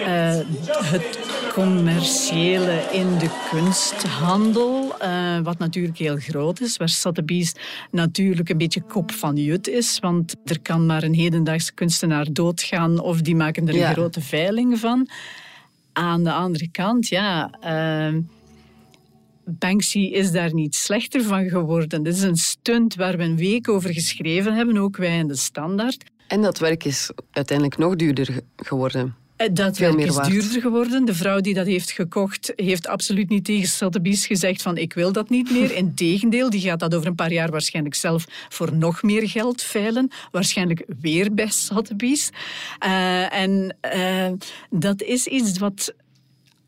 uh, 0.00 0.34
het 0.68 1.18
commerciële 1.52 2.80
in 2.92 3.18
de 3.18 3.30
kunsthandel, 3.50 4.94
wat 5.42 5.58
natuurlijk 5.58 5.98
heel 5.98 6.16
groot 6.16 6.60
is, 6.60 6.76
waar 6.76 6.88
Sotheby's 6.88 7.52
natuurlijk 7.90 8.48
een 8.48 8.58
beetje 8.58 8.82
kop 8.82 9.12
van 9.12 9.36
jut 9.36 9.68
is, 9.68 9.98
want 10.00 10.34
er 10.44 10.60
kan 10.60 10.86
maar 10.86 11.02
een 11.02 11.14
hedendaagse 11.14 11.72
kunstenaar 11.72 12.26
doodgaan 12.32 12.98
of 12.98 13.20
die 13.20 13.36
maken 13.36 13.68
er 13.68 13.74
een 13.74 13.92
grote 13.92 14.20
veiling 14.20 14.78
van. 14.78 15.08
Aan 15.92 16.24
de 16.24 16.32
andere 16.32 16.70
kant, 16.70 17.08
ja. 17.08 17.50
Uh, 17.64 18.18
Banksy 19.44 19.98
is 19.98 20.32
daar 20.32 20.54
niet 20.54 20.74
slechter 20.74 21.22
van 21.22 21.48
geworden. 21.48 22.02
Dit 22.02 22.14
is 22.14 22.22
een 22.22 22.36
stunt 22.36 22.94
waar 22.94 23.16
we 23.16 23.22
een 23.22 23.36
week 23.36 23.68
over 23.68 23.92
geschreven 23.92 24.54
hebben, 24.54 24.76
ook 24.76 24.96
wij 24.96 25.18
in 25.18 25.28
de 25.28 25.36
standaard. 25.36 26.04
En 26.26 26.42
dat 26.42 26.58
werk 26.58 26.84
is 26.84 27.10
uiteindelijk 27.30 27.78
nog 27.78 27.96
duurder 27.96 28.40
geworden. 28.56 29.14
Eh, 29.42 29.48
dat 29.52 29.78
werk 29.78 29.98
is 29.98 30.16
duurder 30.16 30.60
geworden. 30.60 31.04
De 31.04 31.14
vrouw 31.14 31.40
die 31.40 31.54
dat 31.54 31.66
heeft 31.66 31.90
gekocht, 31.90 32.52
heeft 32.56 32.86
absoluut 32.86 33.28
niet 33.28 33.44
tegen 33.44 33.68
Sotheby's 33.68 34.26
gezegd 34.26 34.62
van 34.62 34.76
ik 34.76 34.92
wil 34.92 35.12
dat 35.12 35.28
niet 35.28 35.50
meer. 35.50 35.74
Integendeel, 35.74 36.50
die 36.50 36.60
gaat 36.60 36.80
dat 36.80 36.94
over 36.94 37.06
een 37.06 37.14
paar 37.14 37.32
jaar 37.32 37.50
waarschijnlijk 37.50 37.94
zelf 37.94 38.24
voor 38.48 38.74
nog 38.76 39.02
meer 39.02 39.28
geld 39.28 39.62
veilen. 39.62 40.10
Waarschijnlijk 40.30 40.84
weer 41.00 41.34
bij 41.34 41.50
Sotheby's. 41.50 42.30
Uh, 42.86 43.34
en 43.34 43.76
uh, 43.94 44.30
dat 44.70 45.02
is 45.02 45.26
iets 45.26 45.58
wat... 45.58 45.94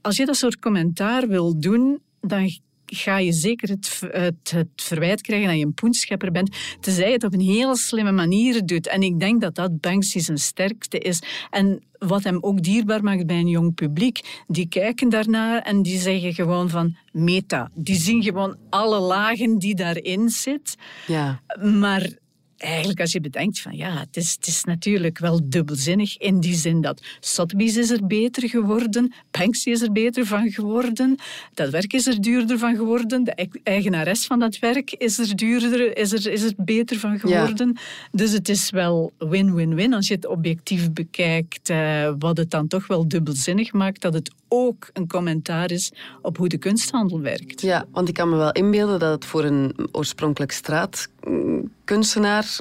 Als 0.00 0.16
je 0.16 0.26
dat 0.26 0.36
soort 0.36 0.58
commentaar 0.58 1.28
wil 1.28 1.60
doen, 1.60 2.00
dan 2.20 2.58
ga 2.86 3.18
je 3.18 3.32
zeker 3.32 3.68
het, 3.68 4.00
het, 4.10 4.50
het, 4.50 4.68
verwijt 4.76 5.20
krijgen 5.20 5.48
dat 5.48 5.58
je 5.58 5.64
een 5.64 5.74
poenschepper 5.74 6.32
bent, 6.32 6.56
tenzij 6.80 7.06
je 7.06 7.12
het 7.12 7.24
op 7.24 7.32
een 7.32 7.40
heel 7.40 7.76
slimme 7.76 8.12
manier 8.12 8.66
doet. 8.66 8.88
En 8.88 9.02
ik 9.02 9.20
denk 9.20 9.40
dat 9.40 9.54
dat 9.54 9.80
Banksy 9.80 10.18
zijn 10.18 10.38
sterkste 10.38 10.98
is. 10.98 11.22
En 11.50 11.82
wat 11.98 12.24
hem 12.24 12.38
ook 12.40 12.62
dierbaar 12.62 13.02
maakt 13.02 13.26
bij 13.26 13.38
een 13.38 13.48
jong 13.48 13.74
publiek, 13.74 14.42
die 14.46 14.68
kijken 14.68 15.08
daarnaar 15.08 15.62
en 15.62 15.82
die 15.82 15.98
zeggen 15.98 16.34
gewoon 16.34 16.70
van 16.70 16.96
meta. 17.12 17.70
Die 17.74 17.96
zien 17.96 18.22
gewoon 18.22 18.56
alle 18.70 19.00
lagen 19.00 19.58
die 19.58 19.74
daarin 19.74 20.28
zit. 20.28 20.76
Ja. 21.06 21.40
Maar 21.62 22.10
eigenlijk 22.56 23.00
als 23.00 23.12
je 23.12 23.20
bedenkt 23.20 23.60
van 23.60 23.76
ja, 23.76 23.98
het 23.98 24.16
is, 24.16 24.32
het 24.32 24.46
is 24.46 24.64
natuurlijk 24.64 25.18
wel 25.18 25.40
dubbelzinnig 25.44 26.18
in 26.18 26.40
die 26.40 26.54
zin 26.54 26.80
dat 26.80 27.02
Sotheby's 27.20 27.76
is 27.76 27.90
er 27.90 28.06
beter 28.06 28.48
geworden, 28.48 29.12
Banksy 29.30 29.70
is 29.70 29.82
er 29.82 29.92
beter 29.92 30.26
van 30.26 30.50
geworden, 30.50 31.16
dat 31.54 31.70
werk 31.70 31.92
is 31.92 32.06
er 32.06 32.20
duurder 32.20 32.58
van 32.58 32.76
geworden, 32.76 33.24
de 33.24 33.48
eigenares 33.62 34.26
van 34.26 34.38
dat 34.38 34.58
werk 34.58 34.92
is 34.92 35.18
er 35.18 35.36
duurder, 35.36 35.96
is 35.96 36.12
er, 36.12 36.32
is 36.32 36.42
er 36.42 36.52
beter 36.56 36.98
van 36.98 37.18
geworden. 37.18 37.76
Dus 38.12 38.32
het 38.32 38.48
is 38.48 38.70
wel 38.70 39.12
win-win-win 39.18 39.94
als 39.94 40.08
je 40.08 40.14
het 40.14 40.26
objectief 40.26 40.92
bekijkt, 40.92 41.70
uh, 41.70 42.12
wat 42.18 42.36
het 42.36 42.50
dan 42.50 42.68
toch 42.68 42.86
wel 42.86 43.08
dubbelzinnig 43.08 43.72
maakt 43.72 44.00
dat 44.00 44.14
het 44.14 44.30
ook 44.54 44.90
een 44.92 45.08
commentaar 45.08 45.70
is 45.70 45.92
op 46.22 46.36
hoe 46.36 46.48
de 46.48 46.58
kunsthandel 46.58 47.20
werkt. 47.20 47.60
Ja, 47.60 47.86
want 47.90 48.08
ik 48.08 48.14
kan 48.14 48.30
me 48.30 48.36
wel 48.36 48.52
inbeelden 48.52 48.98
dat 48.98 49.12
het 49.12 49.24
voor 49.24 49.44
een 49.44 49.88
oorspronkelijk 49.92 50.52
straatkunstenaar, 50.52 52.58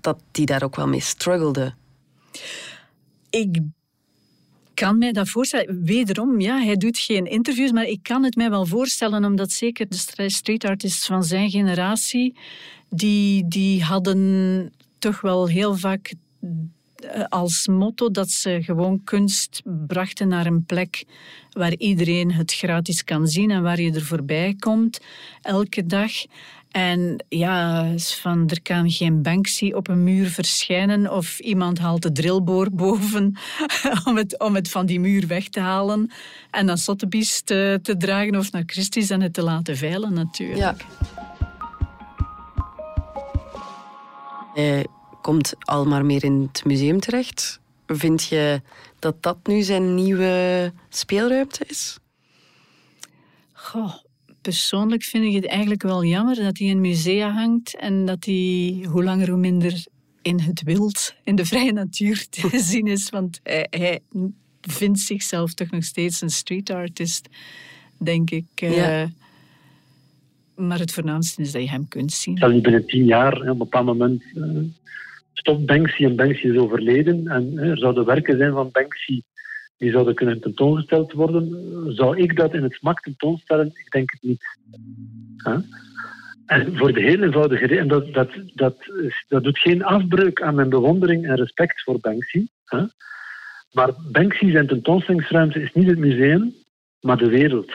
dat 0.00 0.22
die 0.30 0.46
daar 0.46 0.62
ook 0.62 0.76
wel 0.76 0.88
mee 0.88 1.00
struggelde. 1.00 1.74
Ik 3.30 3.60
kan 4.74 4.98
mij 4.98 5.12
dat 5.12 5.28
voorstellen. 5.28 5.84
Wederom, 5.84 6.40
ja, 6.40 6.58
hij 6.58 6.76
doet 6.76 6.98
geen 6.98 7.26
interviews, 7.26 7.72
maar 7.72 7.86
ik 7.86 8.02
kan 8.02 8.24
het 8.24 8.36
mij 8.36 8.50
wel 8.50 8.66
voorstellen, 8.66 9.24
omdat 9.24 9.52
zeker 9.52 9.86
de 9.88 10.28
street 10.28 10.64
artists 10.64 11.06
van 11.06 11.24
zijn 11.24 11.50
generatie, 11.50 12.36
die, 12.90 13.48
die 13.48 13.82
hadden 13.82 14.72
toch 14.98 15.20
wel 15.20 15.48
heel 15.48 15.76
vaak 15.76 16.14
als 17.28 17.66
motto 17.66 18.10
dat 18.10 18.30
ze 18.30 18.58
gewoon 18.62 19.04
kunst 19.04 19.62
brachten 19.86 20.28
naar 20.28 20.46
een 20.46 20.64
plek 20.64 21.04
waar 21.50 21.74
iedereen 21.74 22.32
het 22.32 22.52
gratis 22.52 23.04
kan 23.04 23.26
zien 23.26 23.50
en 23.50 23.62
waar 23.62 23.80
je 23.80 23.92
er 23.92 24.04
voorbij 24.04 24.54
komt 24.58 25.00
elke 25.42 25.86
dag. 25.86 26.12
En 26.70 27.24
ja, 27.28 27.92
van 27.96 28.48
er 28.48 28.62
kan 28.62 28.90
geen 28.90 29.22
Banksy 29.22 29.72
op 29.72 29.88
een 29.88 30.04
muur 30.04 30.26
verschijnen 30.26 31.12
of 31.12 31.38
iemand 31.38 31.78
haalt 31.78 32.02
de 32.02 32.12
drillboor 32.12 32.70
boven 32.70 33.36
om 34.06 34.16
het, 34.16 34.38
om 34.38 34.54
het 34.54 34.70
van 34.70 34.86
die 34.86 35.00
muur 35.00 35.26
weg 35.26 35.48
te 35.48 35.60
halen 35.60 36.10
en 36.50 36.64
naar 36.64 36.78
Sotheby's 36.78 37.42
te, 37.42 37.78
te 37.82 37.96
dragen 37.96 38.36
of 38.36 38.52
naar 38.52 38.62
Christie's 38.66 39.10
en 39.10 39.20
het 39.20 39.32
te 39.32 39.42
laten 39.42 39.76
veilen 39.76 40.12
natuurlijk. 40.12 40.58
Ja. 40.58 40.76
Eh, 44.54 44.84
komt 45.26 45.54
al 45.58 45.84
maar 45.84 46.04
meer 46.04 46.24
in 46.24 46.48
het 46.52 46.64
museum 46.64 47.00
terecht. 47.00 47.60
Vind 47.86 48.24
je 48.24 48.60
dat 48.98 49.22
dat 49.22 49.46
nu 49.46 49.62
zijn 49.62 49.94
nieuwe 49.94 50.72
speelruimte 50.88 51.64
is? 51.66 51.98
Goh, 53.52 53.94
persoonlijk 54.40 55.02
vind 55.02 55.24
ik 55.24 55.34
het 55.34 55.46
eigenlijk 55.46 55.82
wel 55.82 56.04
jammer 56.04 56.34
dat 56.34 56.58
hij 56.58 56.66
in 56.66 56.80
musea 56.80 57.30
hangt 57.30 57.76
en 57.76 58.04
dat 58.04 58.24
hij 58.24 58.86
hoe 58.90 59.04
langer 59.04 59.28
hoe 59.28 59.38
minder 59.38 59.86
in 60.22 60.40
het 60.40 60.62
wild, 60.62 61.14
in 61.24 61.34
de 61.34 61.44
vrije 61.44 61.72
natuur 61.72 62.26
te 62.28 62.50
zien 62.72 62.86
is. 62.86 63.10
Want 63.10 63.40
hij, 63.42 63.66
hij 63.70 64.00
vindt 64.60 64.98
zichzelf 64.98 65.54
toch 65.54 65.70
nog 65.70 65.84
steeds 65.84 66.20
een 66.20 66.30
street 66.30 66.70
artist, 66.70 67.28
denk 67.98 68.30
ik. 68.30 68.46
Eh. 68.54 68.76
Ja. 68.76 69.10
maar 70.56 70.78
het 70.78 70.92
voornaamste 70.92 71.42
is 71.42 71.52
dat 71.52 71.62
je 71.62 71.68
hem 71.68 71.88
kunt 71.88 72.12
zien. 72.12 72.38
Zal 72.38 72.50
niet 72.50 72.62
binnen 72.62 72.86
tien 72.86 73.04
jaar 73.04 73.40
op 73.40 73.46
een 73.46 73.58
bepaald 73.58 73.86
moment 73.86 74.22
uh, 74.34 74.62
stopt 75.38 75.66
Banksy 75.66 76.04
en 76.04 76.16
Banksy 76.16 76.46
is 76.46 76.58
overleden 76.58 77.28
en 77.28 77.58
er 77.58 77.78
zouden 77.78 78.04
werken 78.04 78.38
zijn 78.38 78.52
van 78.52 78.70
Banksy 78.72 79.22
die 79.76 79.90
zouden 79.90 80.14
kunnen 80.14 80.40
tentoongesteld 80.40 81.12
worden. 81.12 81.48
Zou 81.94 82.18
ik 82.18 82.36
dat 82.36 82.54
in 82.54 82.62
het 82.62 82.72
smak 82.72 83.00
tentoonstellen? 83.00 83.66
Ik 83.66 83.90
denk 83.90 84.10
het 84.10 84.22
niet. 84.22 84.44
En 86.46 86.76
voor 86.76 86.92
de 86.92 87.00
hele 87.00 87.24
eenvoudige 87.24 87.66
reden, 87.66 87.82
en 87.82 87.88
dat, 87.88 88.12
dat, 88.12 88.30
dat, 88.54 88.76
dat 89.28 89.44
doet 89.44 89.58
geen 89.58 89.84
afbreuk 89.84 90.42
aan 90.42 90.54
mijn 90.54 90.68
bewondering 90.68 91.26
en 91.26 91.36
respect 91.36 91.82
voor 91.82 91.98
Banksy. 92.00 92.46
Maar 93.72 93.90
Banksy 94.12 94.50
zijn 94.50 94.66
tentoonstellingsruimte 94.66 95.60
is 95.60 95.72
niet 95.72 95.86
het 95.88 95.98
museum, 95.98 96.54
maar 97.00 97.16
de 97.16 97.28
wereld. 97.28 97.72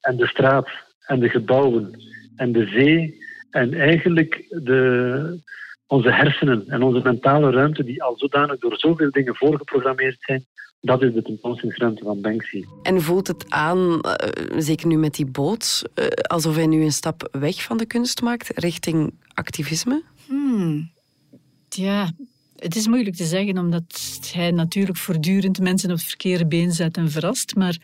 En 0.00 0.16
de 0.16 0.26
straat, 0.26 0.68
en 1.06 1.20
de 1.20 1.28
gebouwen, 1.28 2.02
en 2.36 2.52
de 2.52 2.66
zee, 2.66 3.22
en 3.50 3.74
eigenlijk 3.74 4.44
de, 4.48 5.40
onze 5.88 6.12
hersenen 6.12 6.64
en 6.66 6.82
onze 6.82 7.00
mentale 7.02 7.50
ruimte, 7.50 7.84
die 7.84 8.02
al 8.02 8.16
zodanig 8.16 8.58
door 8.58 8.76
zoveel 8.76 9.10
dingen 9.10 9.36
voorgeprogrammeerd 9.36 10.16
zijn, 10.20 10.46
dat 10.80 11.02
is 11.02 11.12
de 11.12 11.22
tentoonstellingsruimte 11.22 12.04
van 12.04 12.20
Banksy. 12.20 12.64
En 12.82 13.02
voelt 13.02 13.26
het 13.26 13.44
aan, 13.48 14.00
eh, 14.00 14.58
zeker 14.58 14.86
nu 14.86 14.96
met 14.96 15.14
die 15.14 15.26
boot, 15.26 15.82
uh, 15.94 16.06
alsof 16.06 16.54
hij 16.54 16.66
nu 16.66 16.82
een 16.82 16.92
stap 16.92 17.28
weg 17.32 17.62
van 17.62 17.76
de 17.76 17.86
kunst 17.86 18.22
maakt 18.22 18.50
richting 18.54 19.14
activisme? 19.34 20.02
Hmm. 20.26 20.90
Ja, 21.68 22.10
het 22.56 22.76
is 22.76 22.86
moeilijk 22.86 23.16
te 23.16 23.24
zeggen, 23.24 23.58
omdat 23.58 24.20
hij 24.32 24.50
natuurlijk 24.50 24.98
voortdurend 24.98 25.60
mensen 25.60 25.90
op 25.90 25.96
het 25.96 26.04
verkeerde 26.04 26.46
been 26.46 26.72
zet 26.72 26.96
en 26.96 27.10
verrast. 27.10 27.54
Maar 27.54 27.76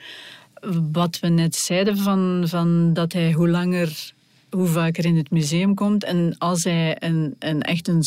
wat 0.92 1.18
we 1.20 1.28
net 1.28 1.56
zeiden, 1.56 1.96
van, 1.96 2.44
van 2.46 2.92
dat 2.92 3.12
hij 3.12 3.32
hoe 3.32 3.48
langer 3.48 4.13
hoe 4.54 4.66
vaker 4.66 5.04
in 5.04 5.16
het 5.16 5.30
museum 5.30 5.74
komt. 5.74 6.04
En 6.04 6.34
als 6.38 6.64
hij 6.64 6.96
een, 6.98 7.34
een 7.38 7.62
echt 7.62 7.88
een, 7.88 8.04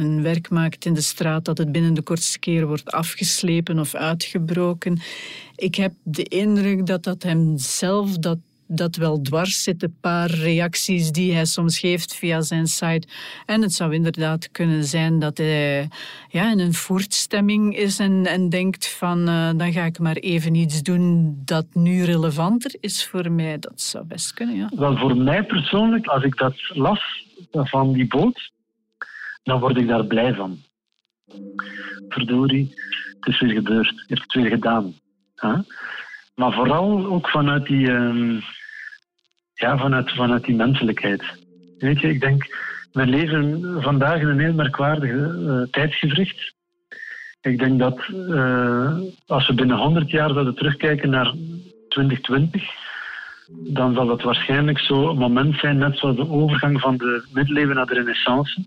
een, 0.00 0.22
werk 0.22 0.50
maakt 0.50 0.84
in 0.84 0.94
de 0.94 1.00
straat, 1.00 1.44
dat 1.44 1.58
het 1.58 1.72
binnen 1.72 1.94
de 1.94 2.02
kortste 2.02 2.38
keer 2.38 2.66
wordt 2.66 2.92
afgeslepen 2.92 3.78
of 3.78 3.94
uitgebroken. 3.94 5.00
Ik 5.56 5.74
heb 5.74 5.92
de 6.02 6.22
indruk 6.22 6.86
dat 6.86 7.02
dat 7.02 7.22
hem 7.22 7.58
zelf, 7.58 8.18
dat 8.18 8.38
dat 8.66 8.96
wel 8.96 9.20
dwars 9.20 9.62
zit, 9.62 9.82
een 9.82 9.96
paar 10.00 10.30
reacties 10.30 11.12
die 11.12 11.34
hij 11.34 11.44
soms 11.44 11.78
geeft 11.78 12.14
via 12.14 12.40
zijn 12.40 12.66
site. 12.66 13.08
En 13.46 13.62
het 13.62 13.72
zou 13.72 13.94
inderdaad 13.94 14.50
kunnen 14.50 14.84
zijn 14.84 15.18
dat 15.18 15.38
hij 15.38 15.88
ja, 16.28 16.50
in 16.50 16.58
een 16.58 16.74
voortstemming 16.74 17.76
is 17.76 17.98
en, 17.98 18.26
en 18.26 18.48
denkt 18.48 18.88
van 18.88 19.28
uh, 19.28 19.50
dan 19.56 19.72
ga 19.72 19.84
ik 19.84 19.98
maar 19.98 20.16
even 20.16 20.54
iets 20.54 20.82
doen 20.82 21.36
dat 21.44 21.66
nu 21.72 22.04
relevanter 22.04 22.76
is 22.80 23.06
voor 23.06 23.32
mij. 23.32 23.58
Dat 23.58 23.80
zou 23.80 24.04
best 24.04 24.32
kunnen, 24.34 24.56
ja. 24.56 24.70
Wel, 24.76 24.96
voor 24.96 25.16
mij 25.16 25.44
persoonlijk, 25.44 26.06
als 26.06 26.24
ik 26.24 26.36
dat 26.36 26.54
las 26.68 27.24
van 27.52 27.92
die 27.92 28.06
boot, 28.06 28.52
dan 29.42 29.60
word 29.60 29.76
ik 29.76 29.88
daar 29.88 30.06
blij 30.06 30.34
van. 30.34 30.58
Verdorie, 32.08 32.74
het 33.20 33.34
is 33.34 33.40
weer 33.40 33.54
gebeurd. 33.54 34.04
Het 34.06 34.32
weer 34.32 34.50
gedaan. 34.50 34.94
Huh? 35.40 35.58
Maar 36.34 36.52
vooral 36.52 37.06
ook 37.06 37.28
vanuit 37.28 37.66
die, 37.66 37.90
uh, 37.90 38.42
ja, 39.54 39.78
vanuit, 39.78 40.10
vanuit 40.10 40.44
die 40.44 40.54
menselijkheid. 40.54 41.22
Weet 41.78 42.00
je, 42.00 42.08
ik 42.08 42.20
denk, 42.20 42.46
we 42.92 43.06
leven 43.06 43.82
vandaag 43.82 44.20
in 44.20 44.28
een 44.28 44.40
heel 44.40 44.54
merkwaardige 44.54 45.14
uh, 45.14 45.70
tijdsgevricht. 45.70 46.54
Ik 47.40 47.58
denk 47.58 47.78
dat 47.78 48.08
uh, 48.08 48.98
als 49.26 49.46
we 49.46 49.54
binnen 49.54 49.76
100 49.76 50.10
jaar 50.10 50.30
zouden 50.32 50.54
terugkijken 50.54 51.10
naar 51.10 51.34
2020, 51.88 52.62
dan 53.48 53.94
zal 53.94 54.06
dat 54.06 54.22
waarschijnlijk 54.22 54.78
zo 54.78 55.08
een 55.08 55.18
moment 55.18 55.58
zijn, 55.58 55.78
net 55.78 55.98
zoals 55.98 56.16
de 56.16 56.28
overgang 56.28 56.80
van 56.80 56.96
de 56.96 57.26
middeleeuwen 57.32 57.76
naar 57.76 57.86
de 57.86 57.94
renaissance. 57.94 58.64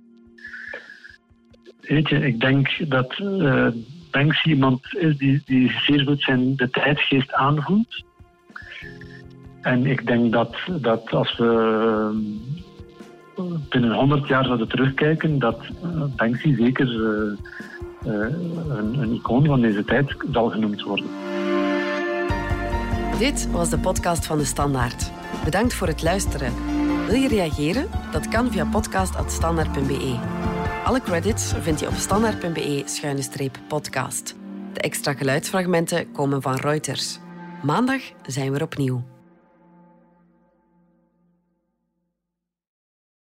Weet 1.82 2.10
je, 2.10 2.26
ik 2.26 2.40
denk 2.40 2.90
dat 2.90 3.20
uh, 3.20 3.68
Banksy 4.12 4.50
iemand 4.50 4.98
is 4.98 5.18
die, 5.18 5.42
die 5.46 5.72
zeer 5.86 6.06
goed 6.06 6.22
zijn 6.22 6.56
de 6.56 6.70
tijdgeest 6.70 7.34
aanvoelt. 7.34 8.04
En 9.62 9.86
ik 9.86 10.08
denk 10.08 10.32
dat, 10.32 10.56
dat 10.82 11.10
als 11.10 11.38
we 11.38 12.44
eh, 13.38 13.44
binnen 13.70 13.94
100 13.94 14.28
jaar 14.28 14.46
zouden 14.46 14.68
terugkijken, 14.68 15.40
dat 15.40 15.60
uh, 15.84 16.04
Banksy 16.16 16.56
zeker 16.56 16.88
uh, 16.88 17.38
een, 18.78 19.02
een 19.02 19.14
icoon 19.14 19.46
van 19.46 19.62
deze 19.62 19.84
tijd 19.84 20.16
zal 20.32 20.50
genoemd 20.50 20.84
worden. 20.84 21.10
Dit 23.18 23.52
was 23.52 23.70
de 23.70 23.80
podcast 23.80 24.26
van 24.26 24.38
de 24.38 24.46
Standaard. 24.46 25.12
Bedankt 25.44 25.74
voor 25.74 25.88
het 25.88 26.04
luisteren. 26.04 26.54
Wil 27.08 27.16
je 27.16 27.28
reageren? 27.28 27.88
Dat 28.12 28.28
kan 28.28 28.52
via 28.52 28.66
podcast.standaard.be. 28.66 30.57
Alle 30.88 31.02
credits 31.02 31.54
vind 31.62 31.80
je 31.80 31.88
op 31.88 31.94
standaard.be-podcast. 31.94 34.36
De 34.74 34.80
extra 34.80 35.14
geluidsfragmenten 35.14 36.12
komen 36.12 36.42
van 36.42 36.56
Reuters. 36.56 37.20
Maandag 37.64 38.02
zijn 38.26 38.54
we 38.54 38.62
opnieuw. 38.62 39.17